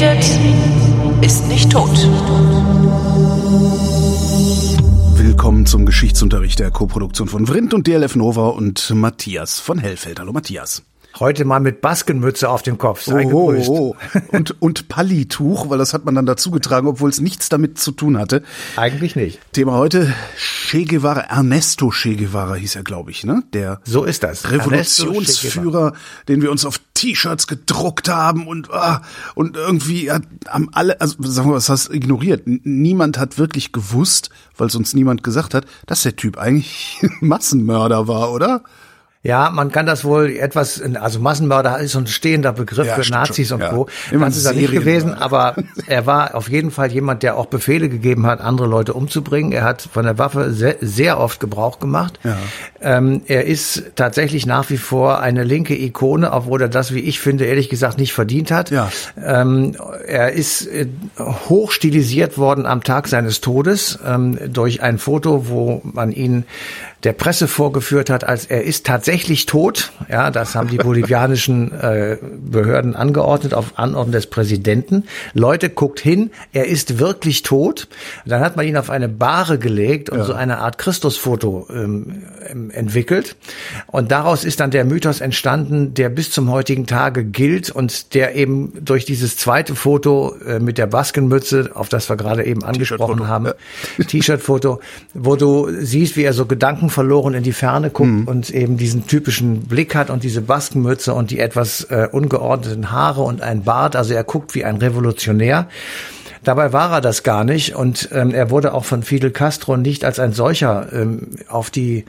redet, 0.00 0.24
ist 1.22 1.48
nicht 1.48 1.70
tot. 1.70 1.90
Willkommen 5.16 5.66
zum 5.66 5.86
Geschichtsunterricht 5.86 6.58
der 6.58 6.70
Koproduktion 6.70 7.28
von 7.28 7.46
Vrindt 7.46 7.74
und 7.74 7.86
DLF 7.86 8.16
Nova 8.16 8.48
und 8.48 8.90
Matthias 8.94 9.58
von 9.58 9.78
Hellfeld. 9.78 10.20
Hallo 10.20 10.32
Matthias. 10.32 10.87
Heute 11.20 11.44
mal 11.44 11.58
mit 11.58 11.80
Baskenmütze 11.80 12.48
auf 12.48 12.62
dem 12.62 12.78
Kopf. 12.78 13.02
Sei 13.02 13.26
oh, 13.26 13.52
oh, 13.52 13.64
oh. 13.66 13.96
Und, 14.28 14.62
und 14.62 14.88
Pallituch, 14.88 15.68
weil 15.68 15.78
das 15.78 15.92
hat 15.92 16.04
man 16.04 16.14
dann 16.14 16.26
dazu 16.26 16.52
getragen, 16.52 16.86
obwohl 16.86 17.10
es 17.10 17.20
nichts 17.20 17.48
damit 17.48 17.76
zu 17.76 17.90
tun 17.90 18.18
hatte. 18.18 18.44
Eigentlich 18.76 19.16
nicht. 19.16 19.40
Thema 19.52 19.72
heute, 19.72 20.14
Che 20.36 20.84
Guevara, 20.84 21.22
Ernesto 21.22 21.90
Che 21.90 22.14
Guevara 22.14 22.54
hieß 22.54 22.76
er, 22.76 22.84
glaube 22.84 23.10
ich, 23.10 23.24
ne? 23.24 23.42
Der 23.52 23.80
So 23.84 24.04
ist 24.04 24.22
das. 24.22 24.48
Revolutionsführer, 24.48 25.94
den 26.28 26.40
wir 26.40 26.52
uns 26.52 26.64
auf 26.64 26.80
T-Shirts 26.94 27.48
gedruckt 27.48 28.08
haben 28.08 28.46
und, 28.46 28.72
ah, 28.72 29.02
und 29.34 29.56
irgendwie 29.56 30.12
hat, 30.12 30.22
haben 30.46 30.68
alle, 30.72 31.00
also 31.00 31.16
sagen 31.22 31.50
wir, 31.50 31.56
was 31.56 31.68
hast 31.68 31.90
ignoriert? 31.92 32.42
Niemand 32.46 33.18
hat 33.18 33.38
wirklich 33.38 33.72
gewusst, 33.72 34.30
weil 34.56 34.68
es 34.68 34.76
uns 34.76 34.94
niemand 34.94 35.24
gesagt 35.24 35.54
hat, 35.54 35.66
dass 35.86 36.02
der 36.02 36.14
Typ 36.14 36.38
eigentlich 36.38 36.98
Massenmörder 37.20 38.06
war, 38.06 38.32
oder? 38.32 38.62
Ja, 39.24 39.50
man 39.50 39.72
kann 39.72 39.84
das 39.84 40.04
wohl 40.04 40.30
etwas, 40.30 40.80
also 40.80 41.18
Massenmörder 41.18 41.80
ist 41.80 41.92
so 41.92 41.98
ein 41.98 42.06
stehender 42.06 42.52
Begriff 42.52 42.86
Ja, 42.86 42.94
für 42.94 43.10
Nazis 43.10 43.48
schon, 43.48 43.56
und 43.56 43.62
ja. 43.62 43.70
Co. 43.70 43.88
Immer 44.12 44.26
Das 44.26 44.36
ist 44.36 44.44
er 44.44 44.52
nicht 44.52 44.70
gewesen, 44.70 45.12
aber 45.12 45.56
er 45.88 46.06
war 46.06 46.36
auf 46.36 46.48
jeden 46.48 46.70
Fall 46.70 46.92
jemand, 46.92 47.24
der 47.24 47.36
auch 47.36 47.46
Befehle 47.46 47.88
gegeben 47.88 48.26
hat, 48.26 48.40
andere 48.40 48.68
Leute 48.68 48.94
umzubringen. 48.94 49.50
Er 49.50 49.64
hat 49.64 49.82
von 49.82 50.04
der 50.04 50.18
Waffe 50.18 50.52
sehr, 50.52 50.76
sehr 50.80 51.18
oft 51.18 51.40
Gebrauch 51.40 51.80
gemacht. 51.80 52.20
Ja. 52.22 52.36
Ähm, 52.80 53.22
er 53.26 53.44
ist 53.46 53.90
tatsächlich 53.96 54.46
nach 54.46 54.70
wie 54.70 54.76
vor 54.76 55.20
eine 55.20 55.42
linke 55.42 55.74
Ikone, 55.76 56.32
obwohl 56.32 56.62
er 56.62 56.68
das, 56.68 56.94
wie 56.94 57.00
ich 57.00 57.18
finde, 57.18 57.44
ehrlich 57.46 57.68
gesagt 57.68 57.98
nicht 57.98 58.12
verdient 58.12 58.52
hat. 58.52 58.70
Ja. 58.70 58.88
Ähm, 59.20 59.74
er 60.06 60.32
ist 60.32 60.64
äh, 60.68 60.86
hoch 61.18 61.72
stilisiert 61.72 62.38
worden 62.38 62.66
am 62.66 62.84
Tag 62.84 63.08
seines 63.08 63.40
Todes 63.40 63.98
ähm, 64.06 64.38
durch 64.52 64.80
ein 64.80 64.98
Foto, 64.98 65.48
wo 65.48 65.80
man 65.82 66.12
ihn 66.12 66.44
der 67.04 67.12
Presse 67.12 67.46
vorgeführt 67.46 68.10
hat, 68.10 68.24
als 68.24 68.46
er 68.46 68.64
ist 68.64 68.86
tatsächlich 68.86 69.46
tot. 69.46 69.92
Ja, 70.08 70.30
das 70.30 70.54
haben 70.54 70.68
die 70.68 70.76
bolivianischen 70.78 71.72
äh, 71.72 72.16
Behörden 72.20 72.96
angeordnet 72.96 73.54
auf 73.54 73.78
Anordnung 73.78 74.12
des 74.12 74.26
Präsidenten. 74.26 75.04
Leute, 75.34 75.70
guckt 75.70 76.00
hin, 76.00 76.30
er 76.52 76.66
ist 76.66 76.98
wirklich 76.98 77.42
tot. 77.42 77.88
Dann 78.26 78.40
hat 78.40 78.56
man 78.56 78.66
ihn 78.66 78.76
auf 78.76 78.90
eine 78.90 79.08
Bahre 79.08 79.58
gelegt 79.58 80.10
und 80.10 80.24
so 80.24 80.32
eine 80.32 80.58
Art 80.58 80.78
Christusfoto 80.78 81.66
ähm, 81.70 82.22
ähm, 82.48 82.70
entwickelt. 82.70 83.36
Und 83.86 84.10
daraus 84.10 84.44
ist 84.44 84.60
dann 84.60 84.70
der 84.70 84.84
Mythos 84.84 85.20
entstanden, 85.20 85.94
der 85.94 86.08
bis 86.08 86.30
zum 86.30 86.50
heutigen 86.50 86.86
Tage 86.86 87.24
gilt 87.24 87.70
und 87.70 88.14
der 88.14 88.34
eben 88.34 88.72
durch 88.84 89.04
dieses 89.04 89.36
zweite 89.36 89.74
Foto 89.74 90.34
äh, 90.46 90.58
mit 90.58 90.78
der 90.78 90.86
Baskenmütze, 90.86 91.70
auf 91.74 91.88
das 91.88 92.08
wir 92.08 92.16
gerade 92.16 92.44
eben 92.44 92.64
angesprochen 92.64 93.28
haben, 93.28 93.46
ja. 93.46 94.04
T-Shirt-Foto, 94.04 94.80
wo 95.14 95.36
du 95.36 95.68
siehst, 95.80 96.16
wie 96.16 96.24
er 96.24 96.32
so 96.32 96.46
gedankenverloren 96.88 97.34
in 97.34 97.42
die 97.42 97.52
Ferne 97.52 97.90
guckt 97.90 98.08
Mhm. 98.08 98.28
und 98.28 98.50
eben 98.50 98.76
diesen 98.76 99.06
typischen 99.06 99.62
Blick 99.62 99.94
hat 99.94 100.10
und 100.10 100.22
diese 100.22 100.40
Baskenmütze 100.40 101.12
und 101.14 101.30
die 101.30 101.38
etwas 101.38 101.84
äh, 101.84 102.08
ungeordneten 102.10 102.90
Haare 102.90 103.22
und 103.22 103.42
ein 103.42 103.62
Bart. 103.64 103.94
Also 103.96 104.14
er 104.14 104.24
guckt 104.24 104.54
wie 104.54 104.64
ein 104.64 104.76
Revolutionär. 104.76 105.68
Dabei 106.44 106.72
war 106.72 106.92
er 106.92 107.00
das 107.00 107.22
gar 107.22 107.44
nicht 107.44 107.74
und 107.74 108.08
ähm, 108.12 108.34
er 108.34 108.50
wurde 108.50 108.74
auch 108.74 108.84
von 108.84 109.02
Fidel 109.02 109.30
Castro 109.30 109.76
nicht 109.76 110.04
als 110.04 110.18
ein 110.18 110.32
solcher 110.32 110.92
ähm, 110.92 111.28
auf 111.48 111.70
die, 111.70 112.04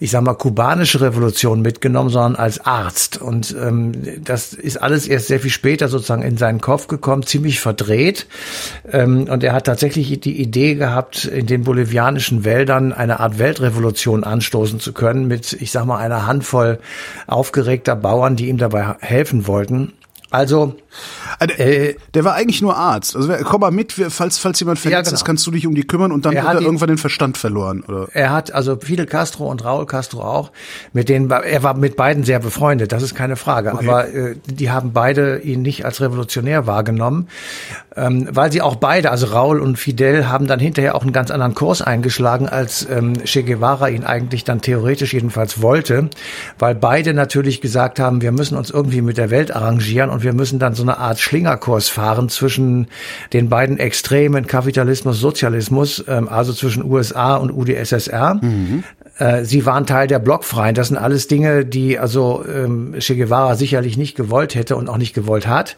ich 0.00 0.10
sag 0.10 0.22
mal, 0.22 0.34
kubanische 0.34 1.00
Revolution 1.00 1.62
mitgenommen, 1.62 2.10
sondern 2.10 2.36
als 2.36 2.64
Arzt. 2.64 3.20
Und 3.20 3.54
ähm, 3.60 3.92
das 4.24 4.52
ist 4.52 4.80
alles 4.80 5.06
erst 5.06 5.28
sehr 5.28 5.40
viel 5.40 5.50
später 5.50 5.88
sozusagen 5.88 6.22
in 6.22 6.36
seinen 6.36 6.60
Kopf 6.60 6.88
gekommen, 6.88 7.24
ziemlich 7.24 7.60
verdreht. 7.60 8.26
Ähm, 8.90 9.28
und 9.28 9.44
er 9.44 9.52
hat 9.52 9.64
tatsächlich 9.64 10.20
die 10.20 10.40
Idee 10.40 10.74
gehabt, 10.74 11.24
in 11.24 11.46
den 11.46 11.64
bolivianischen 11.64 12.44
Wäldern 12.44 12.92
eine 12.92 13.20
Art 13.20 13.38
Weltrevolution 13.38 14.24
anstoßen 14.24 14.80
zu 14.80 14.92
können 14.92 15.28
mit, 15.28 15.52
ich 15.52 15.70
sag 15.70 15.84
mal, 15.84 15.98
einer 15.98 16.26
Handvoll 16.26 16.78
aufgeregter 17.26 17.96
Bauern, 17.96 18.36
die 18.36 18.48
ihm 18.48 18.58
dabei 18.58 18.96
helfen 19.00 19.46
wollten. 19.46 19.92
Also 20.34 20.74
Ah, 21.40 21.46
Der, 21.48 21.94
der 22.14 22.24
war 22.24 22.34
eigentlich 22.34 22.62
nur 22.62 22.76
Arzt. 22.76 23.16
Also 23.16 23.32
komm 23.42 23.60
mal 23.62 23.72
mit, 23.72 23.90
falls, 23.92 24.38
falls 24.38 24.60
jemand 24.60 24.78
verletzt 24.78 25.06
genau. 25.10 25.14
ist, 25.16 25.24
kannst 25.24 25.44
du 25.44 25.50
dich 25.50 25.66
um 25.66 25.74
die 25.74 25.82
kümmern 25.84 26.12
und 26.12 26.24
dann 26.24 26.34
Er 26.36 26.44
hat 26.44 26.54
er 26.54 26.60
ihn- 26.60 26.66
irgendwann 26.66 26.86
den 26.88 26.98
Verstand 26.98 27.36
verloren. 27.36 27.82
Oder? 27.88 28.06
Er 28.12 28.30
hat 28.30 28.52
also 28.54 28.76
Fidel 28.76 29.06
Castro 29.06 29.50
und 29.50 29.64
Raúl 29.64 29.86
Castro 29.86 30.22
auch, 30.22 30.52
mit 30.92 31.08
denen 31.08 31.28
er 31.32 31.62
war 31.64 31.74
mit 31.76 31.96
beiden 31.96 32.22
sehr 32.22 32.38
befreundet, 32.38 32.92
das 32.92 33.02
ist 33.02 33.16
keine 33.16 33.34
Frage. 33.34 33.72
Aber 33.72 34.06
äh, 34.14 34.36
die 34.46 34.70
haben 34.70 34.92
beide 34.92 35.38
ihn 35.40 35.62
nicht 35.62 35.84
als 35.84 36.00
revolutionär 36.00 36.68
wahrgenommen, 36.68 37.26
ähm, 37.96 38.28
weil 38.30 38.52
sie 38.52 38.62
auch 38.62 38.76
beide, 38.76 39.10
also 39.10 39.26
Raúl 39.26 39.58
und 39.60 39.76
Fidel, 39.76 40.28
haben 40.28 40.46
dann 40.46 40.60
hinterher 40.60 40.94
auch 40.94 41.02
einen 41.02 41.12
ganz 41.12 41.32
anderen 41.32 41.54
Kurs 41.56 41.82
eingeschlagen, 41.82 42.48
als 42.48 42.86
ähm, 42.88 43.14
Che 43.24 43.42
Guevara 43.42 43.88
ihn 43.88 44.04
eigentlich 44.04 44.44
dann 44.44 44.60
theoretisch 44.60 45.12
jedenfalls 45.12 45.60
wollte, 45.60 46.08
weil 46.60 46.76
beide 46.76 47.12
natürlich 47.12 47.60
gesagt 47.60 47.98
haben, 47.98 48.22
wir 48.22 48.30
müssen 48.30 48.56
uns 48.56 48.70
irgendwie 48.70 49.02
mit 49.02 49.18
der 49.18 49.30
Welt 49.30 49.50
arrangieren 49.54 50.10
und 50.10 50.22
wir 50.24 50.32
müssen 50.32 50.58
dann 50.58 50.74
so 50.74 50.82
eine 50.82 50.98
Art 50.98 51.20
Schlingerkurs 51.20 51.88
fahren 51.88 52.28
zwischen 52.28 52.88
den 53.32 53.48
beiden 53.48 53.78
Extremen 53.78 54.46
Kapitalismus, 54.46 55.20
Sozialismus, 55.20 56.04
ähm, 56.08 56.28
also 56.28 56.52
zwischen 56.52 56.84
USA 56.84 57.36
und 57.36 57.52
UdSSR. 57.52 58.40
Äh, 59.18 59.44
Sie 59.44 59.66
waren 59.66 59.86
Teil 59.86 60.06
der 60.06 60.18
Blockfreien. 60.18 60.74
Das 60.74 60.88
sind 60.88 60.96
alles 60.96 61.28
Dinge, 61.28 61.64
die 61.64 61.98
also 61.98 62.44
ähm, 62.46 62.94
Che 62.98 63.16
Guevara 63.16 63.54
sicherlich 63.54 63.96
nicht 63.96 64.16
gewollt 64.16 64.54
hätte 64.54 64.76
und 64.76 64.88
auch 64.88 64.98
nicht 64.98 65.14
gewollt 65.14 65.46
hat. 65.46 65.76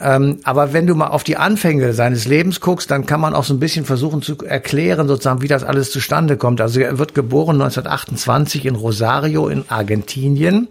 Ähm, 0.00 0.38
aber 0.42 0.72
wenn 0.72 0.86
du 0.86 0.94
mal 0.94 1.08
auf 1.08 1.22
die 1.22 1.36
Anfänge 1.36 1.92
seines 1.92 2.26
Lebens 2.26 2.60
guckst, 2.60 2.90
dann 2.90 3.06
kann 3.06 3.20
man 3.20 3.34
auch 3.34 3.44
so 3.44 3.54
ein 3.54 3.60
bisschen 3.60 3.84
versuchen 3.84 4.22
zu 4.22 4.36
erklären, 4.38 5.06
sozusagen, 5.06 5.42
wie 5.42 5.48
das 5.48 5.62
alles 5.62 5.92
zustande 5.92 6.36
kommt. 6.36 6.60
Also 6.60 6.80
er 6.80 6.98
wird 6.98 7.14
geboren 7.14 7.60
1928 7.60 8.66
in 8.66 8.74
Rosario 8.74 9.48
in 9.48 9.64
Argentinien. 9.68 10.68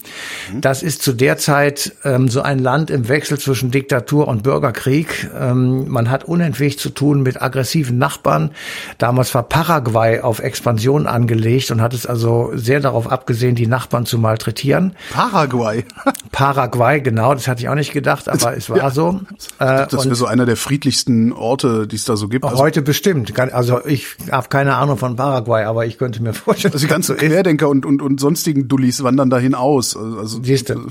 Das 0.59 0.83
ist 0.83 1.01
zu 1.03 1.13
der 1.13 1.37
Zeit 1.37 1.93
ähm, 2.03 2.27
so 2.27 2.41
ein 2.41 2.59
Land 2.59 2.89
im 2.89 3.07
Wechsel 3.07 3.39
zwischen 3.39 3.71
Diktatur 3.71 4.27
und 4.27 4.43
Bürgerkrieg. 4.43 5.29
Ähm, 5.39 5.87
man 5.87 6.09
hat 6.09 6.25
unentwegt 6.25 6.79
zu 6.79 6.89
tun 6.89 7.23
mit 7.23 7.41
aggressiven 7.41 7.97
Nachbarn. 7.97 8.51
Damals 8.97 9.33
war 9.33 9.43
Paraguay 9.43 10.19
auf 10.19 10.39
Expansion 10.39 11.07
angelegt 11.07 11.71
und 11.71 11.81
hat 11.81 11.92
es 11.93 12.05
also 12.05 12.51
sehr 12.55 12.79
darauf 12.79 13.11
abgesehen, 13.11 13.55
die 13.55 13.67
Nachbarn 13.67 14.05
zu 14.05 14.17
malträtieren. 14.17 14.95
Paraguay. 15.11 15.85
Paraguay, 16.31 17.01
genau, 17.01 17.33
das 17.33 17.47
hatte 17.47 17.61
ich 17.61 17.69
auch 17.69 17.75
nicht 17.75 17.93
gedacht, 17.93 18.27
aber 18.29 18.55
es 18.57 18.69
war 18.69 18.77
Ja. 18.77 18.89
so. 18.91 19.21
Äh, 19.59 19.87
Das 19.89 20.05
wäre 20.05 20.15
so 20.15 20.25
einer 20.25 20.45
der 20.45 20.57
friedlichsten 20.57 21.31
Orte, 21.31 21.87
die 21.87 21.95
es 21.95 22.05
da 22.05 22.15
so 22.15 22.27
gibt. 22.27 22.45
Also, 22.45 22.57
Heute 22.63 22.81
bestimmt. 22.81 23.37
Also 23.53 23.85
ich 23.85 24.07
habe 24.31 24.49
keine 24.49 24.75
Ahnung 24.75 24.97
von 24.97 25.15
Paraguay, 25.15 25.63
aber 25.65 25.85
ich 25.85 25.97
könnte 25.97 26.21
mir 26.21 26.33
vorstellen, 26.33 26.73
also 26.73 26.85
die 26.85 26.91
ganzen 26.91 27.17
so 27.17 27.23
ist. 27.23 27.31
Querdenker 27.31 27.69
und, 27.69 27.85
und, 27.85 28.01
und 28.01 28.19
sonstigen 28.19 28.67
Dullis 28.67 29.03
wandern 29.03 29.29
dahin 29.29 29.55
aus. 29.55 29.95
Also, 29.95 30.41
Siehst 30.43 30.69
du. 30.69 30.87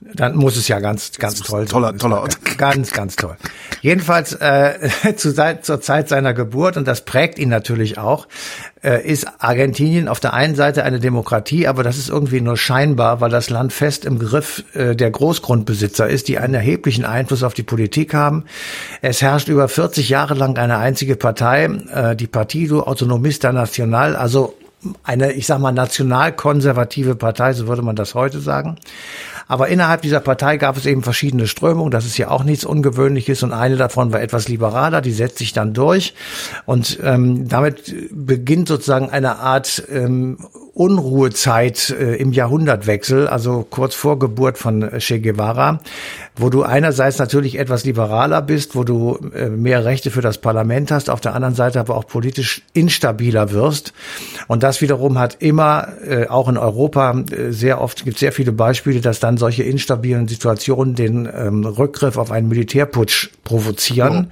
Dann 0.00 0.36
muss 0.36 0.56
es 0.56 0.68
ja 0.68 0.78
ganz, 0.78 1.12
ganz 1.18 1.40
toll 1.40 1.62
sein. 1.62 1.68
toller- 1.68 1.96
toller 1.96 2.20
Ort. 2.22 2.38
Ganz, 2.58 2.92
ganz 2.92 3.14
toll. 3.16 3.36
Jedenfalls 3.82 4.32
äh, 4.34 4.90
zu, 5.16 5.32
zur 5.62 5.80
Zeit 5.80 6.08
seiner 6.08 6.34
Geburt, 6.34 6.76
und 6.76 6.86
das 6.88 7.04
prägt 7.04 7.38
ihn 7.38 7.48
natürlich 7.48 7.98
auch, 7.98 8.26
äh, 8.82 9.04
ist 9.06 9.26
Argentinien 9.38 10.08
auf 10.08 10.18
der 10.20 10.34
einen 10.34 10.54
Seite 10.56 10.82
eine 10.84 10.98
Demokratie, 11.00 11.66
aber 11.68 11.82
das 11.84 11.98
ist 11.98 12.08
irgendwie 12.10 12.40
nur 12.40 12.56
scheinbar, 12.56 13.20
weil 13.20 13.30
das 13.30 13.50
Land 13.50 13.72
fest 13.72 14.04
im 14.04 14.18
Griff 14.18 14.64
äh, 14.74 14.94
der 14.96 15.10
Großgrundbesitzer 15.10 16.08
ist, 16.08 16.26
die 16.28 16.38
einen 16.38 16.54
erheblichen 16.54 17.04
Einfluss 17.04 17.42
auf 17.44 17.54
die 17.54 17.62
Politik 17.64 18.14
haben. 18.14 18.44
Es 19.02 19.22
herrscht 19.22 19.48
über 19.48 19.68
40 19.68 20.08
Jahre 20.08 20.34
lang 20.34 20.56
eine 20.58 20.78
einzige 20.78 21.14
Partei, 21.16 21.64
äh, 21.64 22.16
die 22.16 22.26
Partido 22.28 22.82
Autonomista 22.82 23.52
Nacional, 23.52 24.16
also 24.16 24.54
eine, 25.02 25.32
ich 25.32 25.46
sag 25.46 25.58
mal, 25.58 25.72
nationalkonservative 25.72 27.16
Partei, 27.16 27.52
so 27.52 27.66
würde 27.66 27.82
man 27.82 27.96
das 27.96 28.14
heute 28.14 28.40
sagen. 28.40 28.76
Aber 29.48 29.68
innerhalb 29.68 30.02
dieser 30.02 30.20
Partei 30.20 30.58
gab 30.58 30.76
es 30.76 30.84
eben 30.84 31.02
verschiedene 31.02 31.46
Strömungen. 31.46 31.90
Das 31.90 32.04
ist 32.04 32.18
ja 32.18 32.30
auch 32.30 32.44
nichts 32.44 32.64
Ungewöhnliches. 32.64 33.42
Und 33.42 33.52
eine 33.52 33.76
davon 33.76 34.12
war 34.12 34.20
etwas 34.20 34.46
liberaler. 34.46 35.00
Die 35.00 35.12
setzt 35.12 35.38
sich 35.38 35.54
dann 35.54 35.72
durch. 35.72 36.14
Und 36.66 36.98
ähm, 37.02 37.48
damit 37.48 37.94
beginnt 38.10 38.68
sozusagen 38.68 39.08
eine 39.08 39.38
Art 39.38 39.82
ähm, 39.90 40.38
Unruhezeit 40.78 41.90
äh, 41.90 42.14
im 42.14 42.32
Jahrhundertwechsel, 42.32 43.26
also 43.26 43.66
kurz 43.68 43.96
vor 43.96 44.20
Geburt 44.20 44.58
von 44.58 44.88
Che 44.98 45.18
Guevara, 45.18 45.80
wo 46.36 46.50
du 46.50 46.62
einerseits 46.62 47.18
natürlich 47.18 47.58
etwas 47.58 47.84
liberaler 47.84 48.42
bist, 48.42 48.76
wo 48.76 48.84
du 48.84 49.18
äh, 49.34 49.48
mehr 49.48 49.84
Rechte 49.84 50.12
für 50.12 50.20
das 50.20 50.38
Parlament 50.38 50.92
hast, 50.92 51.10
auf 51.10 51.20
der 51.20 51.34
anderen 51.34 51.56
Seite 51.56 51.80
aber 51.80 51.96
auch 51.96 52.06
politisch 52.06 52.62
instabiler 52.74 53.50
wirst. 53.50 53.92
Und 54.46 54.62
das 54.62 54.80
wiederum 54.80 55.18
hat 55.18 55.38
immer, 55.40 55.88
äh, 56.06 56.28
auch 56.28 56.48
in 56.48 56.56
Europa, 56.56 57.24
äh, 57.32 57.50
sehr 57.50 57.80
oft 57.80 58.04
gibt 58.04 58.20
sehr 58.20 58.30
viele 58.30 58.52
Beispiele, 58.52 59.00
dass 59.00 59.18
dann 59.18 59.36
solche 59.36 59.64
instabilen 59.64 60.28
Situationen 60.28 60.94
den 60.94 61.28
ähm, 61.34 61.64
Rückgriff 61.64 62.16
auf 62.16 62.30
einen 62.30 62.48
Militärputsch 62.48 63.30
provozieren. 63.42 64.30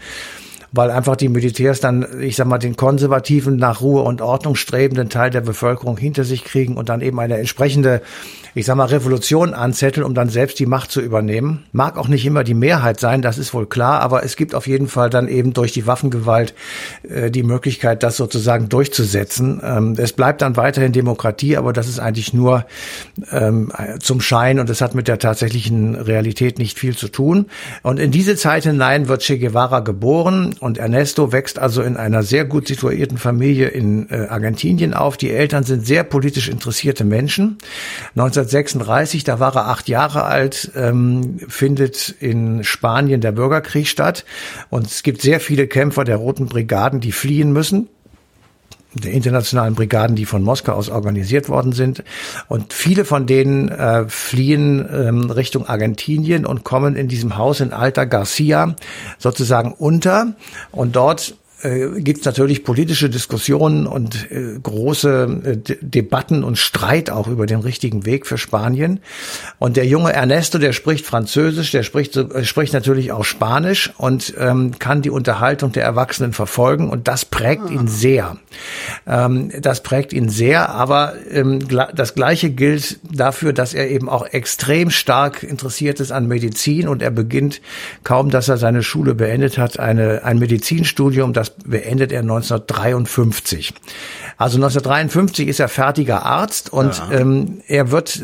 Weil 0.73 0.91
einfach 0.91 1.17
die 1.17 1.29
Militärs 1.29 1.81
dann, 1.81 2.07
ich 2.21 2.37
sag 2.37 2.47
mal, 2.47 2.59
den 2.59 2.77
konservativen, 2.77 3.57
nach 3.57 3.81
Ruhe 3.81 4.03
und 4.03 4.21
Ordnung 4.21 4.55
strebenden 4.55 5.09
Teil 5.09 5.31
der 5.31 5.41
Bevölkerung 5.41 5.97
hinter 5.97 6.25
sich 6.25 6.45
kriegen 6.45 6.77
und 6.77 6.89
dann 6.89 7.01
eben 7.01 7.19
eine 7.21 7.39
entsprechende 7.39 8.03
ich 8.57 8.65
sag 8.65 8.77
mal, 8.77 8.87
Revolution 8.87 9.53
anzetteln, 9.53 10.03
um 10.03 10.15
dann 10.15 10.31
selbst 10.31 10.59
die 10.59 10.65
Macht 10.65 10.91
zu 10.91 11.03
übernehmen. 11.03 11.65
Mag 11.73 11.99
auch 11.99 12.09
nicht 12.09 12.25
immer 12.25 12.43
die 12.43 12.55
Mehrheit 12.55 12.99
sein, 12.99 13.21
das 13.21 13.37
ist 13.37 13.53
wohl 13.53 13.67
klar, 13.67 14.01
aber 14.01 14.25
es 14.25 14.35
gibt 14.35 14.55
auf 14.55 14.67
jeden 14.67 14.89
Fall 14.89 15.11
dann 15.11 15.29
eben 15.29 15.53
durch 15.53 15.73
die 15.73 15.87
Waffengewalt 15.87 16.55
äh, 17.03 17.31
die 17.31 17.43
Möglichkeit, 17.43 18.03
das 18.03 18.17
sozusagen 18.17 18.71
durchzusetzen. 18.71 19.61
Ähm, 19.63 19.95
es 19.99 20.15
bleibt 20.15 20.41
dann 20.41 20.57
weiterhin 20.57 20.93
Demokratie, 20.93 21.59
aber 21.59 21.75
das 21.75 21.87
ist 21.87 21.99
eigentlich 21.99 22.33
nur 22.33 22.65
ähm, 23.31 23.71
zum 24.01 24.23
Schein 24.23 24.59
und 24.59 24.71
es 24.71 24.81
hat 24.81 24.95
mit 24.95 25.07
der 25.07 25.19
tatsächlichen 25.19 25.95
Realität 25.95 26.59
nicht 26.59 26.79
viel 26.79 26.97
zu 26.97 27.09
tun. 27.09 27.49
Und 27.83 28.01
in 28.01 28.11
diese 28.11 28.37
Zeit 28.37 28.65
hinein 28.65 29.07
wird 29.09 29.21
Che 29.21 29.39
Guevara 29.39 29.81
geboren 29.81 30.55
und 30.61 30.79
Ernesto 30.79 31.31
wächst 31.31 31.59
also 31.59 31.83
in 31.83 31.99
einer 31.99 32.23
sehr 32.23 32.47
gut 32.47 32.69
situierten 32.69 33.19
Familie 33.19 33.69
in 33.69 34.09
äh, 34.09 34.29
Argentinien 34.31 34.95
auf. 34.95 35.19
Die 35.19 35.31
Eltern 35.31 35.65
sind 35.65 35.87
sehr 35.87 36.05
politisch 36.05 36.49
interessierte 36.49 37.05
Menschen. 37.05 37.59
19 38.15 38.46
1936, 38.47 39.25
da 39.25 39.41
war 39.41 39.55
er 39.55 39.69
acht 39.69 39.89
Jahre 39.89 40.25
alt, 40.25 40.71
ähm, 40.75 41.39
findet 41.49 42.09
in 42.21 42.65
Spanien 42.65 43.21
der 43.21 43.33
Bürgerkrieg 43.33 43.87
statt. 43.87 44.25
Und 44.71 44.87
es 44.87 45.03
gibt 45.03 45.23
sehr 45.23 45.41
viele 45.41 45.67
Kämpfer 45.67 46.05
der 46.05 46.17
Roten 46.17 46.47
Brigaden, 46.47 47.01
die 47.01 47.13
fliehen 47.13 47.53
müssen 47.53 47.89
der 49.03 49.13
internationalen 49.13 49.75
Brigaden, 49.75 50.17
die 50.17 50.25
von 50.25 50.43
Moskau 50.43 50.73
aus 50.73 50.89
organisiert 50.89 51.49
worden 51.49 51.73
sind. 51.73 52.03
Und 52.49 52.73
viele 52.73 53.05
von 53.05 53.27
denen 53.27 53.69
äh, 53.69 54.09
fliehen 54.09 54.89
ähm, 54.91 55.31
Richtung 55.31 55.67
Argentinien 55.67 56.47
und 56.47 56.65
kommen 56.65 56.97
in 56.97 57.09
diesem 57.09 57.37
Haus 57.37 57.61
in 57.61 57.73
Alta 57.73 58.05
Garcia 58.05 58.75
sozusagen 59.19 59.73
unter. 59.73 60.35
Und 60.73 60.97
dort 60.97 61.35
äh, 61.63 62.01
gibt 62.01 62.21
es 62.21 62.25
natürlich 62.27 62.65
politische 62.65 63.09
Diskussionen 63.09 63.87
und 63.87 64.31
äh, 64.31 64.59
große 64.63 65.41
äh, 65.45 65.77
Debatten 65.81 66.45
und 66.45 66.59
Streit 66.59 67.11
auch 67.11 67.29
über 67.29 67.47
den 67.47 67.61
richtigen 67.61 68.05
Weg 68.05 68.27
für 68.27 68.39
Spanien. 68.39 69.01
Und 69.59 69.77
der 69.77 69.87
junge 69.87 70.13
Ernesto, 70.13 70.59
der 70.59 70.73
spricht 70.73 71.07
Französisch, 71.07 71.71
der 71.71 71.83
spricht, 71.83 72.17
äh, 72.17 72.45
spricht 72.45 72.73
natürlich 72.73 73.13
auch 73.13 73.25
Spanisch 73.25 73.93
und 73.97 74.35
ähm, 74.39 74.79
kann 74.79 75.03
die 75.03 75.11
Unterhaltung 75.11 75.73
der 75.73 75.85
Erwachsenen 75.85 76.33
verfolgen 76.33 76.91
und 76.91 77.09
das 77.09 77.25
prägt 77.25 77.71
ihn 77.71 77.89
sehr. 77.89 78.37
Ähm, 79.07 79.51
das 79.61 79.83
prägt 79.83 80.13
ihn 80.13 80.29
sehr, 80.29 80.69
aber 80.71 81.15
ähm, 81.31 81.61
das 81.95 82.15
Gleiche 82.15 82.51
gilt 82.51 82.99
dafür, 83.03 83.53
dass 83.53 83.75
er 83.75 83.89
eben 83.91 84.09
auch 84.09 84.27
extrem 84.27 84.91
stark 84.91 85.43
interessiert 85.43 86.01
ist 86.01 86.13
an 86.13 86.27
Medizin 86.29 86.89
und 86.89 87.03
er 87.03 87.11
beginnt 87.11 87.61
kaum, 88.05 88.31
dass 88.31 88.49
er 88.49 88.59
seine 88.59 88.83
Schule 88.83 89.15
beendet 89.15 89.59
hat, 89.59 89.79
eine, 89.79 90.25
ein 90.25 90.39
Medizinstudium, 90.39 91.33
das 91.33 91.46
beendet 91.51 92.13
er 92.13 92.21
1953. 92.21 93.75
Also 94.39 94.59
1953 94.59 95.49
ist 95.49 95.61
er 95.61 95.69
fertiger 95.69 96.25
Arzt 96.25 96.73
und 96.73 96.99
ja. 96.99 97.11
ähm, 97.13 97.63
er 97.67 97.91
wird 97.91 98.21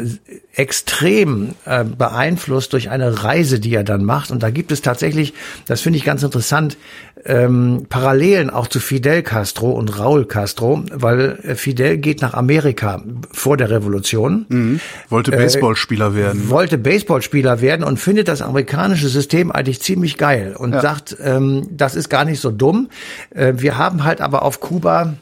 extrem 0.55 1.55
äh, 1.65 1.85
beeinflusst 1.85 2.75
durch 2.75 2.91
eine 2.91 3.25
Reise, 3.25 3.59
die 3.59 3.75
er 3.75 3.85
dann 3.85 4.05
macht. 4.05 4.31
Und 4.31 4.43
da 4.43 4.51
gibt 4.51 4.73
es 4.73 4.83
tatsächlich, 4.83 5.33
das 5.67 5.81
finde 5.81 5.99
ich 5.99 6.05
ganz 6.05 6.23
interessant, 6.23 6.77
ähm, 7.25 7.87
Parallelen 7.89 8.51
auch 8.51 8.67
zu 8.67 8.81
Fidel 8.81 9.23
Castro 9.23 9.71
und 9.71 9.99
Raúl 9.99 10.27
Castro, 10.27 10.85
weil 10.93 11.39
äh, 11.43 11.55
Fidel 11.55 11.99
geht 11.99 12.21
nach 12.21 12.35
Amerika 12.35 13.03
vor 13.33 13.57
der 13.57 13.71
Revolution. 13.71 14.47
Mhm. 14.49 14.81
Wollte 15.09 15.33
äh, 15.33 15.37
Baseballspieler 15.37 16.09
äh, 16.09 16.15
werden. 16.15 16.51
Wollte 16.51 16.79
Baseballspieler 16.79 17.61
werden 17.61 17.85
und 17.85 17.99
findet 17.99 18.29
das 18.29 18.43
amerikanische 18.43 19.09
System 19.09 19.53
eigentlich 19.53 19.81
ziemlich 19.81 20.17
geil 20.17 20.57
und 20.59 20.73
ja. 20.73 20.81
sagt, 20.81 21.17
ähm, 21.23 21.69
das 21.71 21.95
ist 21.95 22.09
gar 22.09 22.25
nicht 22.25 22.41
so 22.41 22.51
dumm. 22.51 22.89
Äh, 23.31 23.55
wir 23.57 23.79
haben 23.79 24.05
halt 24.05 24.21
aber 24.21 24.43
auf 24.43 24.61
Kuba 24.61 25.15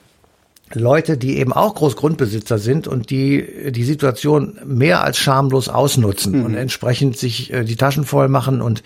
Leute, 0.72 1.18
die 1.18 1.38
eben 1.38 1.52
auch 1.52 1.74
Großgrundbesitzer 1.74 2.58
sind 2.58 2.86
und 2.86 3.10
die 3.10 3.72
die 3.72 3.84
Situation 3.84 4.58
mehr 4.64 5.02
als 5.02 5.18
schamlos 5.18 5.68
ausnutzen 5.68 6.38
mhm. 6.38 6.44
und 6.44 6.54
entsprechend 6.54 7.16
sich 7.16 7.52
äh, 7.52 7.64
die 7.64 7.76
Taschen 7.76 8.04
voll 8.04 8.28
machen 8.28 8.60
und 8.60 8.82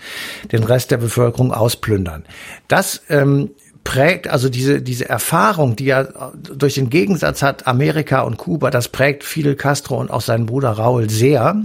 den 0.51 0.63
Rest 0.63 0.91
der 0.91 0.97
Bevölkerung 0.97 1.53
ausplündern. 1.53 2.25
Das 2.67 3.01
ähm, 3.09 3.51
prägt, 3.85 4.27
also 4.27 4.49
diese, 4.49 4.81
diese 4.81 5.07
Erfahrung, 5.07 5.75
die 5.75 5.87
er 5.89 6.33
durch 6.33 6.73
den 6.73 6.89
Gegensatz 6.89 7.43
hat, 7.43 7.67
Amerika 7.67 8.21
und 8.21 8.35
Kuba, 8.35 8.71
das 8.71 8.89
prägt 8.89 9.23
Fidel 9.23 9.55
Castro 9.55 9.97
und 9.97 10.11
auch 10.11 10.21
seinen 10.21 10.47
Bruder 10.47 10.71
Raúl 10.71 11.09
sehr. 11.09 11.55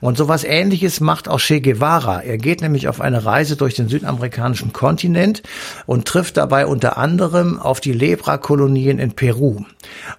Und 0.00 0.16
sowas 0.16 0.44
ähnliches 0.44 1.00
macht 1.00 1.28
auch 1.28 1.40
Che 1.40 1.60
Guevara. 1.60 2.20
Er 2.22 2.38
geht 2.38 2.62
nämlich 2.62 2.88
auf 2.88 3.00
eine 3.00 3.26
Reise 3.26 3.56
durch 3.56 3.74
den 3.74 3.88
südamerikanischen 3.88 4.72
Kontinent 4.72 5.42
und 5.86 6.06
trifft 6.06 6.36
dabei 6.36 6.66
unter 6.66 6.96
anderem 6.96 7.58
auf 7.58 7.80
die 7.80 7.92
Lepra-Kolonien 7.92 9.00
in 9.00 9.12
Peru. 9.12 9.64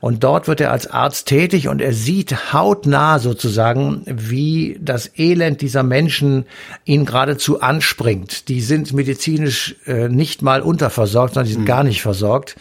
Und 0.01 0.25
dort 0.25 0.49
wird 0.49 0.59
er 0.59 0.71
als 0.71 0.87
Arzt 0.87 1.27
tätig 1.27 1.69
und 1.69 1.81
er 1.81 1.93
sieht 1.93 2.53
hautnah 2.53 3.19
sozusagen, 3.19 4.01
wie 4.05 4.77
das 4.81 5.17
Elend 5.17 5.61
dieser 5.61 5.83
Menschen 5.83 6.45
ihn 6.83 7.05
geradezu 7.05 7.61
anspringt. 7.61 8.49
Die 8.49 8.59
sind 8.59 8.91
medizinisch 8.91 9.77
äh, 9.85 10.09
nicht 10.09 10.41
mal 10.41 10.61
unterversorgt, 10.61 11.36
sondern 11.37 11.47
die 11.47 11.53
sind 11.53 11.61
mhm. 11.61 11.67
gar 11.67 11.83
nicht 11.83 12.01
versorgt. 12.01 12.55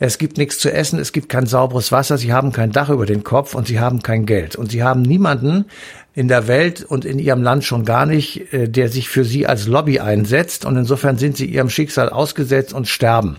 Es 0.00 0.18
gibt 0.18 0.38
nichts 0.38 0.58
zu 0.58 0.72
essen, 0.72 0.98
es 0.98 1.12
gibt 1.12 1.28
kein 1.28 1.46
sauberes 1.46 1.92
Wasser, 1.92 2.18
sie 2.18 2.32
haben 2.32 2.50
kein 2.50 2.72
Dach 2.72 2.88
über 2.88 3.06
den 3.06 3.22
Kopf 3.22 3.54
und 3.54 3.68
sie 3.68 3.78
haben 3.78 4.02
kein 4.02 4.26
Geld. 4.26 4.56
Und 4.56 4.72
sie 4.72 4.82
haben 4.82 5.02
niemanden 5.02 5.66
in 6.14 6.26
der 6.26 6.48
Welt 6.48 6.82
und 6.82 7.04
in 7.04 7.20
ihrem 7.20 7.44
Land 7.44 7.62
schon 7.62 7.84
gar 7.84 8.04
nicht, 8.04 8.52
äh, 8.52 8.68
der 8.68 8.88
sich 8.88 9.08
für 9.08 9.24
sie 9.24 9.46
als 9.46 9.68
Lobby 9.68 10.00
einsetzt. 10.00 10.64
Und 10.64 10.76
insofern 10.76 11.16
sind 11.16 11.36
sie 11.36 11.46
ihrem 11.46 11.70
Schicksal 11.70 12.08
ausgesetzt 12.08 12.72
und 12.72 12.88
sterben. 12.88 13.36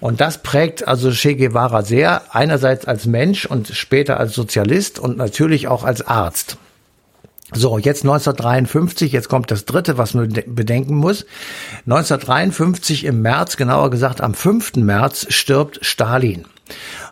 Und 0.00 0.20
das 0.20 0.42
prägt 0.42 0.86
also 0.86 1.10
Che 1.12 1.34
Guevara 1.36 1.82
sehr, 1.82 2.34
einerseits 2.34 2.84
als 2.84 3.06
Mensch 3.06 3.46
und 3.46 3.68
später 3.68 4.20
als 4.20 4.34
Sozialist 4.34 4.98
und 4.98 5.16
natürlich 5.16 5.66
auch 5.66 5.82
als 5.82 6.06
Arzt. 6.06 6.58
So, 7.52 7.78
jetzt 7.78 8.02
1953, 8.02 9.12
jetzt 9.12 9.28
kommt 9.28 9.50
das 9.50 9.64
dritte, 9.64 9.98
was 9.98 10.14
man 10.14 10.32
bedenken 10.46 10.94
muss. 10.94 11.26
1953 11.86 13.04
im 13.04 13.22
März, 13.22 13.56
genauer 13.56 13.90
gesagt 13.90 14.20
am 14.20 14.34
5. 14.34 14.76
März, 14.76 15.26
stirbt 15.30 15.80
Stalin. 15.82 16.44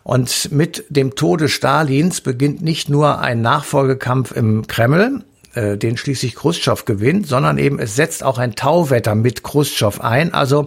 Und 0.05 0.53
mit 0.53 0.85
dem 0.91 1.17
Tode 1.17 1.49
Stalins 1.49 2.21
beginnt 2.21 2.63
nicht 2.63 2.89
nur 2.89 3.19
ein 3.21 3.43
Nachfolgekampf 3.43 4.31
im 4.31 4.67
Kreml, 4.69 5.25
äh, 5.55 5.77
den 5.77 5.97
schließlich 5.97 6.37
Khrushchev 6.37 6.85
gewinnt, 6.85 7.27
sondern 7.27 7.59
eben 7.59 7.79
es 7.81 7.97
setzt 7.97 8.23
auch 8.23 8.39
ein 8.39 8.55
Tauwetter 8.55 9.15
mit 9.17 9.43
Khrushchev 9.43 10.01
ein. 10.01 10.33
Also 10.33 10.67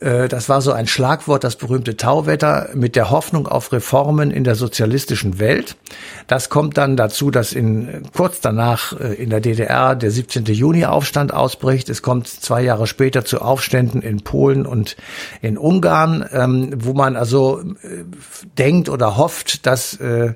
das 0.00 0.48
war 0.48 0.60
so 0.60 0.72
ein 0.72 0.86
Schlagwort, 0.86 1.44
das 1.44 1.56
berühmte 1.56 1.96
Tauwetter 1.96 2.70
mit 2.74 2.96
der 2.96 3.10
Hoffnung 3.10 3.48
auf 3.48 3.72
Reformen 3.72 4.30
in 4.30 4.44
der 4.44 4.54
sozialistischen 4.54 5.38
Welt. 5.38 5.76
Das 6.26 6.48
kommt 6.48 6.76
dann 6.76 6.96
dazu, 6.96 7.30
dass 7.30 7.52
in, 7.52 8.02
kurz 8.14 8.40
danach 8.40 8.98
äh, 8.98 9.14
in 9.14 9.30
der 9.30 9.40
DDR 9.40 9.94
der 9.94 10.10
17. 10.10 10.44
Juni-Aufstand 10.44 11.32
ausbricht. 11.32 11.88
Es 11.88 12.02
kommt 12.02 12.28
zwei 12.28 12.62
Jahre 12.62 12.86
später 12.86 13.24
zu 13.24 13.40
Aufständen 13.40 14.02
in 14.02 14.22
Polen 14.22 14.66
und 14.66 14.96
in 15.40 15.56
Ungarn, 15.56 16.28
ähm, 16.32 16.72
wo 16.76 16.92
man 16.92 17.16
also 17.16 17.60
äh, 17.60 18.04
denkt 18.58 18.88
oder 18.88 19.16
hofft, 19.16 19.66
dass 19.66 19.94
äh, 20.00 20.34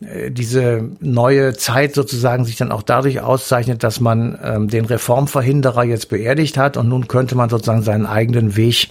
diese 0.00 0.90
neue 1.00 1.54
Zeit 1.54 1.94
sozusagen 1.94 2.44
sich 2.44 2.56
dann 2.56 2.70
auch 2.70 2.82
dadurch 2.82 3.20
auszeichnet, 3.20 3.82
dass 3.82 4.00
man 4.00 4.38
ähm, 4.42 4.68
den 4.68 4.84
Reformverhinderer 4.84 5.84
jetzt 5.84 6.10
beerdigt 6.10 6.58
hat 6.58 6.76
und 6.76 6.88
nun 6.88 7.08
könnte 7.08 7.34
man 7.34 7.48
sozusagen 7.48 7.82
seinen 7.82 8.04
eigenen 8.04 8.56
Weg 8.56 8.90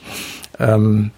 ähm, 0.60 1.12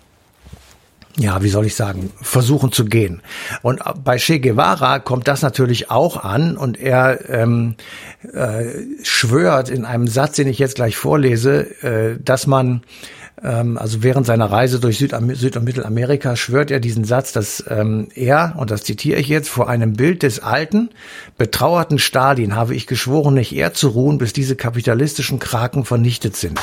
ja, 1.19 1.41
wie 1.41 1.49
soll 1.49 1.65
ich 1.65 1.75
sagen, 1.75 2.11
versuchen 2.21 2.71
zu 2.71 2.85
gehen. 2.85 3.21
Und 3.63 3.81
bei 4.03 4.17
Che 4.17 4.39
Guevara 4.39 4.99
kommt 4.99 5.27
das 5.27 5.41
natürlich 5.41 5.89
auch 5.89 6.23
an 6.23 6.57
und 6.57 6.79
er 6.79 7.27
ähm, 7.29 7.75
äh, 8.33 8.65
schwört 9.01 9.69
in 9.69 9.83
einem 9.83 10.07
Satz, 10.07 10.35
den 10.35 10.47
ich 10.47 10.59
jetzt 10.59 10.75
gleich 10.75 10.95
vorlese, 10.95 11.61
äh, 11.81 12.19
dass 12.23 12.45
man 12.45 12.83
also 13.77 14.01
während 14.01 14.25
seiner 14.25 14.51
Reise 14.51 14.79
durch 14.79 14.97
Süd- 14.97 15.15
Süd 15.35 15.57
und 15.57 15.63
Mittelamerika 15.63 16.35
schwört 16.35 16.71
er 16.71 16.79
diesen 16.79 17.03
Satz, 17.03 17.33
dass 17.33 17.63
ähm, 17.69 18.07
er, 18.15 18.55
und 18.57 18.71
das 18.71 18.83
zitiere 18.83 19.19
ich 19.19 19.27
jetzt, 19.27 19.49
vor 19.49 19.69
einem 19.69 19.93
Bild 19.93 20.23
des 20.23 20.39
alten, 20.39 20.89
betrauerten 21.37 21.99
Stalin 21.99 22.55
habe 22.55 22.73
ich 22.73 22.87
geschworen, 22.87 23.35
nicht 23.35 23.55
eher 23.55 23.73
zu 23.73 23.89
ruhen, 23.89 24.17
bis 24.17 24.33
diese 24.33 24.55
kapitalistischen 24.55 25.37
Kraken 25.37 25.85
vernichtet 25.85 26.35
sind. 26.35 26.59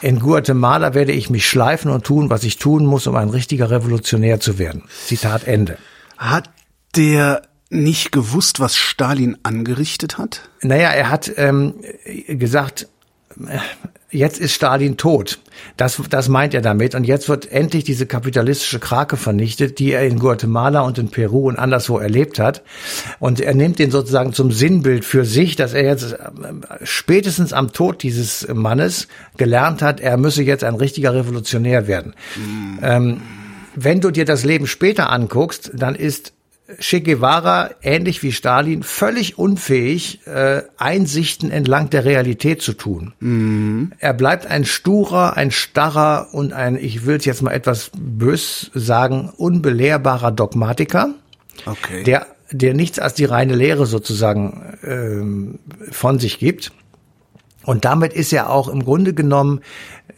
In 0.00 0.18
Guatemala 0.18 0.94
werde 0.94 1.12
ich 1.12 1.30
mich 1.30 1.48
schleifen 1.48 1.88
und 1.90 2.04
tun, 2.04 2.28
was 2.28 2.42
ich 2.42 2.56
tun 2.56 2.84
muss, 2.84 3.06
um 3.06 3.14
ein 3.14 3.28
richtiger 3.30 3.70
Revolutionär 3.70 4.40
zu 4.40 4.58
werden. 4.58 4.82
Zitat 5.06 5.46
Ende. 5.46 5.78
Hat 6.18 6.50
der 6.96 7.42
nicht 7.70 8.10
gewusst, 8.10 8.58
was 8.58 8.76
Stalin 8.76 9.38
angerichtet 9.44 10.18
hat? 10.18 10.50
Naja, 10.62 10.90
er 10.90 11.08
hat 11.08 11.32
ähm, 11.36 11.74
gesagt, 12.26 12.88
jetzt 14.12 14.38
ist 14.38 14.52
Stalin 14.52 14.96
tot. 14.96 15.40
Das, 15.76 16.00
das 16.10 16.28
meint 16.28 16.54
er 16.54 16.60
damit. 16.60 16.94
Und 16.94 17.04
jetzt 17.04 17.28
wird 17.28 17.50
endlich 17.50 17.84
diese 17.84 18.06
kapitalistische 18.06 18.78
Krake 18.78 19.16
vernichtet, 19.16 19.78
die 19.78 19.92
er 19.92 20.06
in 20.06 20.18
Guatemala 20.18 20.82
und 20.82 20.98
in 20.98 21.08
Peru 21.08 21.48
und 21.48 21.58
anderswo 21.58 21.98
erlebt 21.98 22.38
hat. 22.38 22.62
Und 23.18 23.40
er 23.40 23.54
nimmt 23.54 23.78
den 23.78 23.90
sozusagen 23.90 24.32
zum 24.32 24.52
Sinnbild 24.52 25.04
für 25.04 25.24
sich, 25.24 25.56
dass 25.56 25.72
er 25.74 25.84
jetzt 25.84 26.12
äh, 26.12 26.16
spätestens 26.82 27.52
am 27.52 27.72
Tod 27.72 28.02
dieses 28.02 28.46
Mannes 28.52 29.08
gelernt 29.36 29.82
hat, 29.82 30.00
er 30.00 30.16
müsse 30.16 30.42
jetzt 30.42 30.64
ein 30.64 30.74
richtiger 30.74 31.14
Revolutionär 31.14 31.86
werden. 31.86 32.14
Mhm. 32.36 32.78
Ähm, 32.82 33.22
wenn 33.74 34.00
du 34.00 34.10
dir 34.10 34.24
das 34.24 34.44
Leben 34.44 34.66
später 34.66 35.10
anguckst, 35.10 35.70
dann 35.74 35.94
ist 35.94 36.34
Che 36.78 37.00
Guevara, 37.00 37.70
ähnlich 37.82 38.22
wie 38.22 38.32
Stalin, 38.32 38.82
völlig 38.82 39.36
unfähig, 39.36 40.26
äh, 40.26 40.62
Einsichten 40.78 41.50
entlang 41.50 41.90
der 41.90 42.04
Realität 42.04 42.62
zu 42.62 42.72
tun. 42.72 43.14
Mhm. 43.20 43.92
Er 43.98 44.14
bleibt 44.14 44.46
ein 44.46 44.64
sturer, 44.64 45.36
ein 45.36 45.50
starrer 45.50 46.28
und 46.32 46.52
ein, 46.52 46.76
ich 46.76 47.04
will 47.04 47.16
es 47.16 47.24
jetzt 47.24 47.42
mal 47.42 47.52
etwas 47.52 47.90
bös 47.96 48.70
sagen, 48.74 49.30
unbelehrbarer 49.36 50.30
Dogmatiker, 50.30 51.14
okay. 51.66 52.04
der, 52.04 52.26
der 52.52 52.74
nichts 52.74 53.00
als 53.00 53.14
die 53.14 53.24
reine 53.24 53.56
Lehre 53.56 53.86
sozusagen 53.86 54.78
ähm, 54.84 55.58
von 55.90 56.20
sich 56.20 56.38
gibt. 56.38 56.72
Und 57.64 57.84
damit 57.84 58.12
ist 58.12 58.32
er 58.32 58.50
auch 58.50 58.68
im 58.68 58.84
Grunde 58.84 59.14
genommen 59.14 59.60